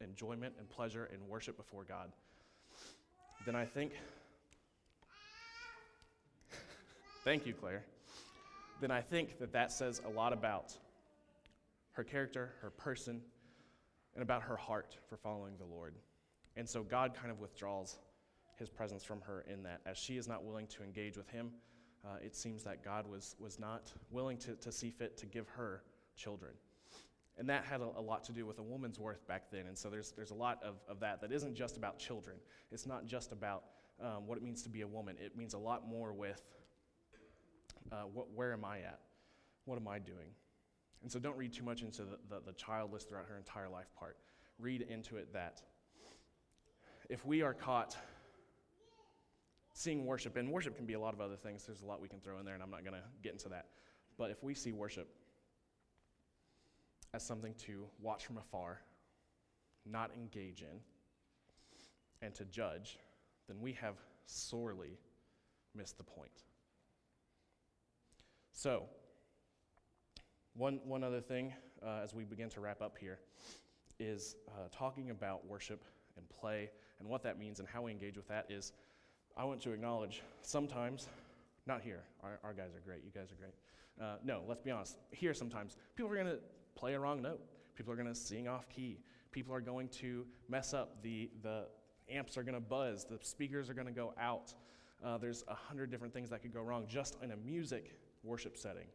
enjoyment 0.00 0.54
and 0.58 0.68
pleasure 0.68 1.08
and 1.12 1.22
worship 1.28 1.56
before 1.56 1.84
God, 1.84 2.12
then 3.44 3.56
I 3.56 3.64
think, 3.64 3.92
thank 7.24 7.46
you, 7.46 7.52
Claire, 7.52 7.84
then 8.80 8.90
I 8.90 9.00
think 9.00 9.38
that 9.38 9.52
that 9.52 9.72
says 9.72 10.00
a 10.06 10.10
lot 10.10 10.32
about 10.32 10.72
her 11.92 12.04
character, 12.04 12.52
her 12.60 12.70
person, 12.70 13.20
and 14.14 14.22
about 14.22 14.42
her 14.42 14.56
heart 14.56 14.96
for 15.08 15.16
following 15.16 15.54
the 15.58 15.64
Lord. 15.64 15.94
And 16.56 16.68
so 16.68 16.82
God 16.82 17.14
kind 17.14 17.30
of 17.30 17.38
withdraws 17.38 17.98
his 18.58 18.70
presence 18.70 19.04
from 19.04 19.20
her 19.22 19.44
in 19.52 19.62
that. 19.64 19.80
As 19.86 19.98
she 19.98 20.16
is 20.16 20.26
not 20.26 20.44
willing 20.44 20.66
to 20.68 20.82
engage 20.82 21.16
with 21.16 21.28
him, 21.28 21.50
uh, 22.04 22.16
it 22.22 22.34
seems 22.34 22.62
that 22.64 22.84
God 22.84 23.06
was, 23.06 23.36
was 23.38 23.58
not 23.58 23.92
willing 24.10 24.38
to, 24.38 24.54
to 24.56 24.72
see 24.72 24.90
fit 24.90 25.16
to 25.18 25.26
give 25.26 25.48
her 25.48 25.82
children. 26.16 26.52
And 27.38 27.48
that 27.50 27.64
had 27.64 27.80
a, 27.80 27.88
a, 27.96 28.00
lot 28.00 28.24
to 28.24 28.32
do 28.32 28.46
with 28.46 28.58
a 28.58 28.62
woman's 28.62 28.98
worth 28.98 29.26
back 29.26 29.50
then. 29.50 29.66
And 29.66 29.76
so 29.76 29.90
there's, 29.90 30.12
there's 30.12 30.30
a 30.30 30.34
lot 30.34 30.62
of, 30.62 30.76
of 30.88 31.00
that 31.00 31.20
that 31.20 31.32
isn't 31.32 31.54
just 31.54 31.76
about 31.76 31.98
children. 31.98 32.36
It's 32.72 32.86
not 32.86 33.04
just 33.04 33.32
about 33.32 33.64
um, 34.00 34.26
what 34.26 34.38
it 34.38 34.44
means 34.44 34.62
to 34.62 34.70
be 34.70 34.80
a 34.80 34.86
woman. 34.86 35.16
It 35.20 35.36
means 35.36 35.52
a 35.52 35.58
lot 35.58 35.86
more 35.86 36.14
with 36.14 36.40
uh, 37.92 38.02
what, 38.12 38.30
where 38.34 38.52
am 38.52 38.64
I 38.64 38.78
at? 38.78 39.00
What 39.66 39.76
am 39.76 39.86
I 39.86 39.98
doing? 39.98 40.30
And 41.02 41.12
so 41.12 41.18
don't 41.18 41.36
read 41.36 41.52
too 41.52 41.62
much 41.62 41.82
into 41.82 42.02
the, 42.02 42.18
the, 42.28 42.40
the 42.46 42.52
childless 42.52 43.04
throughout 43.04 43.26
her 43.28 43.36
entire 43.36 43.68
life 43.68 43.86
part. 43.98 44.16
Read 44.58 44.82
into 44.82 45.16
it 45.16 45.32
that 45.34 45.60
if 47.08 47.24
we 47.24 47.42
are 47.42 47.54
caught 47.54 47.96
seeing 49.72 50.06
worship, 50.06 50.36
and 50.36 50.50
worship 50.50 50.74
can 50.76 50.86
be 50.86 50.94
a 50.94 51.00
lot 51.00 51.12
of 51.12 51.20
other 51.20 51.36
things, 51.36 51.64
there's 51.66 51.82
a 51.82 51.84
lot 51.84 52.00
we 52.00 52.08
can 52.08 52.20
throw 52.20 52.38
in 52.38 52.44
there, 52.44 52.54
and 52.54 52.62
I'm 52.62 52.70
not 52.70 52.82
going 52.82 52.94
to 52.94 53.02
get 53.22 53.32
into 53.32 53.50
that. 53.50 53.66
But 54.16 54.30
if 54.30 54.42
we 54.42 54.54
see 54.54 54.72
worship 54.72 55.08
as 57.12 57.22
something 57.22 57.54
to 57.66 57.86
watch 58.00 58.24
from 58.24 58.38
afar, 58.38 58.80
not 59.84 60.10
engage 60.16 60.62
in, 60.62 60.80
and 62.22 62.34
to 62.34 62.44
judge, 62.46 62.98
then 63.46 63.60
we 63.60 63.72
have 63.74 63.96
sorely 64.24 64.98
missed 65.74 65.98
the 65.98 66.04
point. 66.04 66.42
So, 68.52 68.84
one, 70.54 70.80
one 70.84 71.04
other 71.04 71.20
thing 71.20 71.52
uh, 71.84 72.00
as 72.02 72.14
we 72.14 72.24
begin 72.24 72.48
to 72.50 72.60
wrap 72.60 72.80
up 72.80 72.96
here 72.98 73.18
is 74.00 74.36
uh, 74.48 74.68
talking 74.72 75.10
about 75.10 75.46
worship 75.46 75.84
and 76.16 76.26
play 76.30 76.70
and 76.98 77.08
what 77.08 77.22
that 77.22 77.38
means 77.38 77.60
and 77.60 77.68
how 77.68 77.82
we 77.82 77.90
engage 77.90 78.16
with 78.16 78.28
that 78.28 78.46
is 78.50 78.72
I 79.36 79.44
want 79.44 79.60
to 79.62 79.72
acknowledge 79.72 80.22
sometimes, 80.42 81.08
not 81.66 81.82
here, 81.82 82.02
our, 82.22 82.38
our 82.42 82.54
guys 82.54 82.74
are 82.74 82.80
great, 82.84 83.02
you 83.04 83.10
guys 83.14 83.30
are 83.30 83.36
great. 83.36 83.54
Uh, 84.00 84.16
no, 84.24 84.42
let's 84.48 84.62
be 84.62 84.70
honest, 84.70 84.98
here 85.10 85.34
sometimes 85.34 85.76
people 85.94 86.10
are 86.10 86.14
going 86.14 86.26
to 86.26 86.38
play 86.74 86.94
a 86.94 87.00
wrong 87.00 87.22
note, 87.22 87.40
people 87.74 87.92
are 87.92 87.96
going 87.96 88.08
to 88.08 88.14
sing 88.14 88.48
off 88.48 88.68
key, 88.68 88.98
people 89.32 89.54
are 89.54 89.60
going 89.60 89.88
to 89.88 90.26
mess 90.48 90.74
up, 90.74 91.02
the, 91.02 91.30
the 91.42 91.66
amps 92.10 92.36
are 92.36 92.42
going 92.42 92.54
to 92.54 92.60
buzz, 92.60 93.04
the 93.04 93.18
speakers 93.22 93.68
are 93.68 93.74
going 93.74 93.86
to 93.86 93.92
go 93.92 94.14
out. 94.20 94.54
Uh, 95.04 95.18
there's 95.18 95.44
a 95.48 95.54
hundred 95.54 95.90
different 95.90 96.12
things 96.14 96.30
that 96.30 96.40
could 96.40 96.52
go 96.52 96.62
wrong 96.62 96.86
just 96.88 97.16
in 97.22 97.32
a 97.32 97.36
music 97.36 97.94
worship 98.22 98.56
setting. 98.56 98.86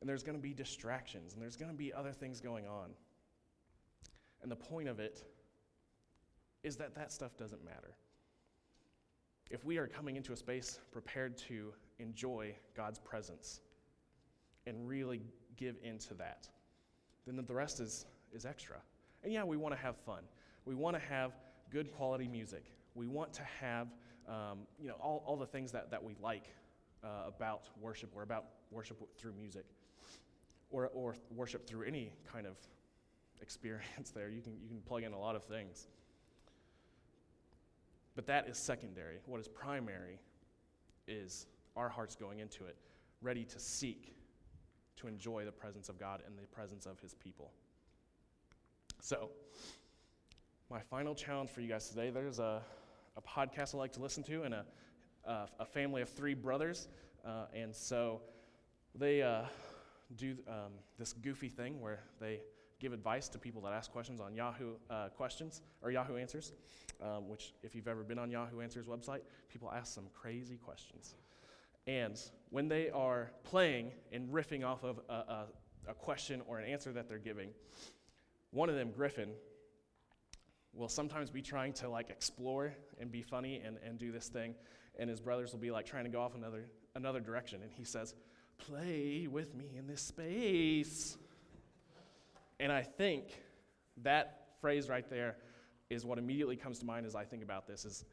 And 0.00 0.08
there's 0.08 0.22
going 0.22 0.36
to 0.36 0.42
be 0.42 0.52
distractions, 0.52 1.32
and 1.32 1.42
there's 1.42 1.56
going 1.56 1.70
to 1.70 1.76
be 1.76 1.92
other 1.92 2.12
things 2.12 2.40
going 2.40 2.66
on. 2.66 2.90
And 4.42 4.50
the 4.50 4.56
point 4.56 4.88
of 4.88 5.00
it 5.00 5.22
is 6.66 6.74
that 6.76 6.96
that 6.96 7.12
stuff 7.12 7.36
doesn't 7.36 7.64
matter. 7.64 7.94
If 9.52 9.64
we 9.64 9.78
are 9.78 9.86
coming 9.86 10.16
into 10.16 10.32
a 10.32 10.36
space 10.36 10.80
prepared 10.90 11.38
to 11.48 11.72
enjoy 12.00 12.56
God's 12.76 12.98
presence 12.98 13.60
and 14.66 14.88
really 14.88 15.22
give 15.56 15.76
into 15.84 16.14
that, 16.14 16.48
then 17.24 17.36
the 17.36 17.54
rest 17.54 17.78
is, 17.78 18.04
is 18.32 18.44
extra. 18.44 18.78
And 19.22 19.32
yeah, 19.32 19.44
we 19.44 19.56
want 19.56 19.76
to 19.76 19.80
have 19.80 19.96
fun. 19.96 20.24
We 20.64 20.74
want 20.74 20.96
to 20.96 21.02
have 21.08 21.34
good 21.70 21.92
quality 21.92 22.26
music. 22.26 22.64
We 22.96 23.06
want 23.06 23.32
to 23.34 23.44
have 23.60 23.86
um, 24.28 24.66
you 24.76 24.88
know, 24.88 24.94
all, 24.94 25.22
all 25.24 25.36
the 25.36 25.46
things 25.46 25.70
that, 25.70 25.92
that 25.92 26.02
we 26.02 26.16
like 26.20 26.48
uh, 27.04 27.28
about 27.28 27.68
worship 27.80 28.10
or 28.16 28.22
about 28.22 28.46
worship 28.72 29.00
through 29.16 29.34
music 29.34 29.66
or, 30.72 30.88
or 30.88 31.14
worship 31.30 31.64
through 31.64 31.84
any 31.84 32.10
kind 32.32 32.44
of 32.44 32.56
experience 33.40 34.10
there. 34.16 34.28
You 34.30 34.42
can, 34.42 34.54
you 34.60 34.68
can 34.68 34.80
plug 34.80 35.04
in 35.04 35.12
a 35.12 35.18
lot 35.18 35.36
of 35.36 35.44
things. 35.44 35.86
But 38.16 38.26
that 38.26 38.48
is 38.48 38.56
secondary. 38.56 39.18
What 39.26 39.40
is 39.40 39.46
primary 39.46 40.18
is 41.06 41.46
our 41.76 41.90
hearts 41.90 42.16
going 42.16 42.40
into 42.40 42.64
it, 42.64 42.76
ready 43.20 43.44
to 43.44 43.60
seek 43.60 44.14
to 44.96 45.06
enjoy 45.06 45.44
the 45.44 45.52
presence 45.52 45.90
of 45.90 46.00
God 46.00 46.22
and 46.26 46.36
the 46.36 46.46
presence 46.46 46.86
of 46.86 46.98
His 47.00 47.14
people. 47.14 47.52
So, 49.02 49.28
my 50.70 50.80
final 50.80 51.14
challenge 51.14 51.50
for 51.50 51.60
you 51.60 51.68
guys 51.68 51.88
today 51.88 52.10
there's 52.10 52.38
a, 52.38 52.62
a 53.16 53.20
podcast 53.20 53.74
I 53.74 53.78
like 53.78 53.92
to 53.92 54.00
listen 54.00 54.22
to, 54.24 54.42
and 54.42 54.54
a, 54.54 54.64
a, 55.26 55.46
a 55.60 55.64
family 55.66 56.00
of 56.00 56.08
three 56.08 56.34
brothers. 56.34 56.88
Uh, 57.24 57.44
and 57.54 57.74
so 57.74 58.22
they 58.94 59.20
uh, 59.20 59.42
do 60.16 60.36
um, 60.48 60.72
this 60.98 61.12
goofy 61.12 61.48
thing 61.48 61.80
where 61.80 62.00
they 62.20 62.40
give 62.78 62.92
advice 62.92 63.28
to 63.28 63.38
people 63.38 63.62
that 63.62 63.72
ask 63.72 63.90
questions 63.90 64.20
on 64.20 64.34
Yahoo 64.34 64.74
uh, 64.90 65.08
questions 65.08 65.62
or 65.82 65.90
Yahoo 65.90 66.16
Answers, 66.16 66.52
um, 67.02 67.28
which, 67.28 67.54
if 67.62 67.74
you've 67.74 67.88
ever 67.88 68.02
been 68.02 68.18
on 68.18 68.30
Yahoo 68.30 68.60
Answers 68.60 68.86
website, 68.86 69.20
people 69.48 69.72
ask 69.72 69.94
some 69.94 70.06
crazy 70.12 70.56
questions. 70.56 71.14
And 71.86 72.20
when 72.50 72.68
they 72.68 72.90
are 72.90 73.30
playing 73.44 73.92
and 74.12 74.28
riffing 74.28 74.64
off 74.64 74.84
of 74.84 75.00
a, 75.08 75.12
a, 75.12 75.46
a 75.88 75.94
question 75.94 76.42
or 76.46 76.58
an 76.58 76.68
answer 76.68 76.92
that 76.92 77.08
they're 77.08 77.18
giving, 77.18 77.50
one 78.50 78.68
of 78.68 78.74
them, 78.74 78.90
Griffin, 78.90 79.30
will 80.72 80.88
sometimes 80.88 81.30
be 81.30 81.42
trying 81.42 81.72
to 81.72 81.88
like 81.88 82.10
explore 82.10 82.74
and 83.00 83.10
be 83.10 83.22
funny 83.22 83.62
and, 83.64 83.78
and 83.84 83.98
do 83.98 84.12
this 84.12 84.28
thing, 84.28 84.54
and 84.98 85.08
his 85.08 85.20
brothers 85.20 85.52
will 85.52 85.60
be 85.60 85.70
like 85.70 85.86
trying 85.86 86.04
to 86.04 86.10
go 86.10 86.20
off 86.20 86.34
another 86.34 86.64
another 86.94 87.20
direction, 87.20 87.62
and 87.62 87.70
he 87.72 87.84
says, 87.84 88.14
"Play 88.58 89.26
with 89.30 89.54
me 89.54 89.72
in 89.76 89.86
this 89.86 90.02
space." 90.02 91.16
And 92.58 92.72
I 92.72 92.82
think 92.82 93.42
that 94.02 94.48
phrase 94.60 94.88
right 94.88 95.08
there 95.08 95.36
is 95.90 96.04
what 96.04 96.18
immediately 96.18 96.56
comes 96.56 96.78
to 96.80 96.86
mind 96.86 97.06
as 97.06 97.14
I 97.14 97.24
think 97.24 97.42
about 97.42 97.66
this 97.66 97.84
is 97.84 98.04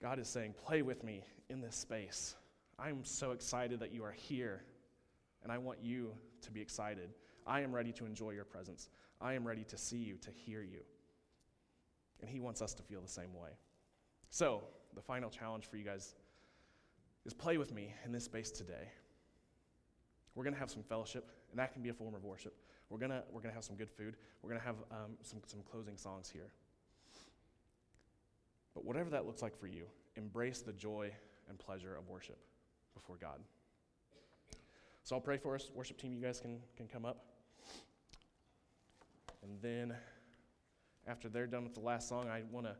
God 0.00 0.18
is 0.18 0.28
saying, 0.28 0.54
"Play 0.54 0.82
with 0.82 1.02
me 1.02 1.24
in 1.48 1.60
this 1.60 1.76
space." 1.76 2.36
I'm 2.78 3.04
so 3.04 3.32
excited 3.32 3.80
that 3.80 3.92
you 3.92 4.04
are 4.04 4.12
here, 4.12 4.64
and 5.42 5.50
I 5.50 5.58
want 5.58 5.80
you 5.82 6.16
to 6.42 6.50
be 6.50 6.60
excited. 6.60 7.12
I 7.46 7.60
am 7.60 7.74
ready 7.74 7.92
to 7.92 8.06
enjoy 8.06 8.30
your 8.30 8.44
presence. 8.44 8.88
I 9.20 9.34
am 9.34 9.46
ready 9.46 9.64
to 9.64 9.76
see 9.76 9.96
you, 9.96 10.16
to 10.18 10.30
hear 10.30 10.62
you. 10.62 10.84
And 12.20 12.30
He 12.30 12.40
wants 12.40 12.62
us 12.62 12.74
to 12.74 12.82
feel 12.82 13.00
the 13.00 13.08
same 13.08 13.34
way. 13.34 13.50
So, 14.30 14.62
the 14.94 15.02
final 15.02 15.30
challenge 15.30 15.66
for 15.66 15.76
you 15.76 15.84
guys 15.84 16.14
is 17.24 17.34
play 17.34 17.58
with 17.58 17.72
me 17.72 17.94
in 18.04 18.12
this 18.12 18.24
space 18.24 18.50
today. 18.50 18.88
We're 20.34 20.44
going 20.44 20.54
to 20.54 20.60
have 20.60 20.70
some 20.70 20.82
fellowship, 20.82 21.30
and 21.50 21.58
that 21.58 21.72
can 21.72 21.82
be 21.82 21.88
a 21.88 21.94
form 21.94 22.14
of 22.14 22.24
worship. 22.24 22.54
We're 22.90 22.98
going 22.98 23.10
to 23.10 23.22
we're 23.32 23.40
gonna 23.40 23.54
have 23.54 23.64
some 23.64 23.76
good 23.76 23.90
food. 23.90 24.16
We're 24.42 24.50
going 24.50 24.60
to 24.60 24.66
have 24.66 24.76
um, 24.90 25.12
some, 25.22 25.40
some 25.46 25.60
closing 25.70 25.96
songs 25.96 26.30
here. 26.30 26.50
But 28.74 28.84
whatever 28.84 29.10
that 29.10 29.26
looks 29.26 29.42
like 29.42 29.58
for 29.58 29.66
you, 29.66 29.84
embrace 30.16 30.60
the 30.62 30.72
joy 30.72 31.10
and 31.48 31.58
pleasure 31.58 31.96
of 31.96 32.08
worship 32.08 32.38
before 32.94 33.16
God. 33.20 33.40
So 35.02 35.16
I'll 35.16 35.22
pray 35.22 35.38
for 35.38 35.54
us. 35.54 35.70
Worship 35.74 35.98
team, 35.98 36.12
you 36.12 36.20
guys 36.20 36.40
can, 36.40 36.60
can 36.76 36.86
come 36.86 37.04
up. 37.04 37.24
And 39.42 39.60
then 39.62 39.94
after 41.06 41.28
they're 41.28 41.46
done 41.46 41.64
with 41.64 41.74
the 41.74 41.80
last 41.80 42.08
song, 42.08 42.28
I 42.28 42.42
want 42.52 42.66
to 42.66 42.76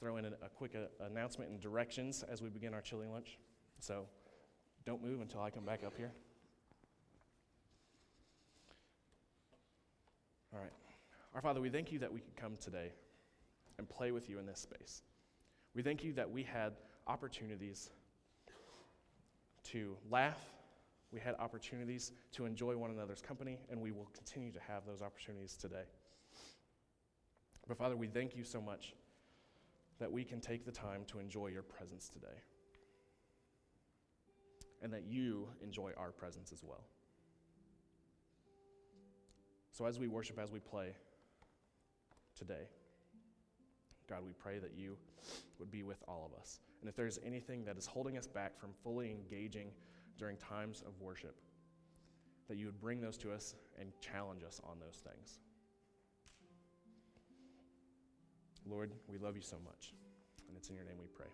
throw 0.00 0.16
in 0.16 0.24
a, 0.24 0.32
a 0.42 0.48
quick 0.48 0.74
uh, 0.74 1.04
announcement 1.04 1.50
and 1.50 1.60
directions 1.60 2.24
as 2.30 2.42
we 2.42 2.48
begin 2.48 2.74
our 2.74 2.80
chili 2.80 3.06
lunch. 3.06 3.38
So 3.78 4.06
don't 4.84 5.02
move 5.02 5.20
until 5.20 5.40
I 5.40 5.50
come 5.50 5.64
back 5.64 5.84
up 5.84 5.94
here. 5.96 6.12
All 10.52 10.60
right. 10.60 10.72
Our 11.34 11.42
Father, 11.42 11.60
we 11.60 11.68
thank 11.68 11.92
you 11.92 11.98
that 12.00 12.12
we 12.12 12.20
could 12.20 12.36
come 12.36 12.56
today 12.56 12.92
and 13.78 13.88
play 13.88 14.12
with 14.12 14.28
you 14.28 14.38
in 14.38 14.46
this 14.46 14.60
space. 14.60 15.02
We 15.74 15.82
thank 15.82 16.02
you 16.02 16.12
that 16.14 16.30
we 16.30 16.42
had 16.42 16.72
opportunities 17.06 17.90
to 19.64 19.96
laugh, 20.10 20.38
we 21.12 21.20
had 21.20 21.34
opportunities 21.38 22.12
to 22.32 22.46
enjoy 22.46 22.76
one 22.76 22.90
another's 22.90 23.20
company, 23.20 23.58
and 23.70 23.80
we 23.80 23.92
will 23.92 24.08
continue 24.14 24.50
to 24.52 24.60
have 24.60 24.86
those 24.86 25.02
opportunities 25.02 25.54
today. 25.54 25.84
But 27.66 27.76
Father, 27.76 27.96
we 27.96 28.06
thank 28.06 28.34
you 28.34 28.44
so 28.44 28.60
much 28.60 28.94
that 29.98 30.10
we 30.10 30.24
can 30.24 30.40
take 30.40 30.64
the 30.64 30.72
time 30.72 31.04
to 31.08 31.18
enjoy 31.18 31.48
your 31.48 31.62
presence 31.62 32.08
today, 32.08 32.26
and 34.82 34.92
that 34.92 35.04
you 35.06 35.48
enjoy 35.62 35.92
our 35.98 36.10
presence 36.10 36.52
as 36.52 36.64
well. 36.64 36.84
So 39.72 39.84
as 39.84 39.98
we 39.98 40.08
worship, 40.08 40.38
as 40.38 40.50
we 40.50 40.60
play 40.60 40.94
today, 42.38 42.68
God, 44.08 44.20
we 44.24 44.32
pray 44.32 44.58
that 44.58 44.72
you 44.76 44.96
would 45.58 45.70
be 45.70 45.82
with 45.82 46.02
all 46.06 46.30
of 46.30 46.38
us. 46.38 46.60
And 46.80 46.88
if 46.88 46.96
there's 46.96 47.18
anything 47.24 47.64
that 47.64 47.76
is 47.76 47.86
holding 47.86 48.16
us 48.16 48.26
back 48.26 48.58
from 48.58 48.70
fully 48.82 49.10
engaging 49.10 49.70
during 50.18 50.36
times 50.36 50.82
of 50.86 50.98
worship, 51.00 51.36
that 52.48 52.56
you 52.56 52.66
would 52.66 52.80
bring 52.80 53.00
those 53.00 53.18
to 53.18 53.32
us 53.32 53.54
and 53.78 53.92
challenge 54.00 54.42
us 54.42 54.60
on 54.64 54.78
those 54.80 55.02
things. 55.04 55.40
Lord, 58.66 58.92
we 59.08 59.18
love 59.18 59.36
you 59.36 59.42
so 59.42 59.56
much. 59.64 59.94
And 60.48 60.56
it's 60.56 60.70
in 60.70 60.76
your 60.76 60.84
name 60.84 60.96
we 61.00 61.08
pray. 61.14 61.28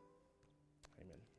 Amen. 1.00 1.33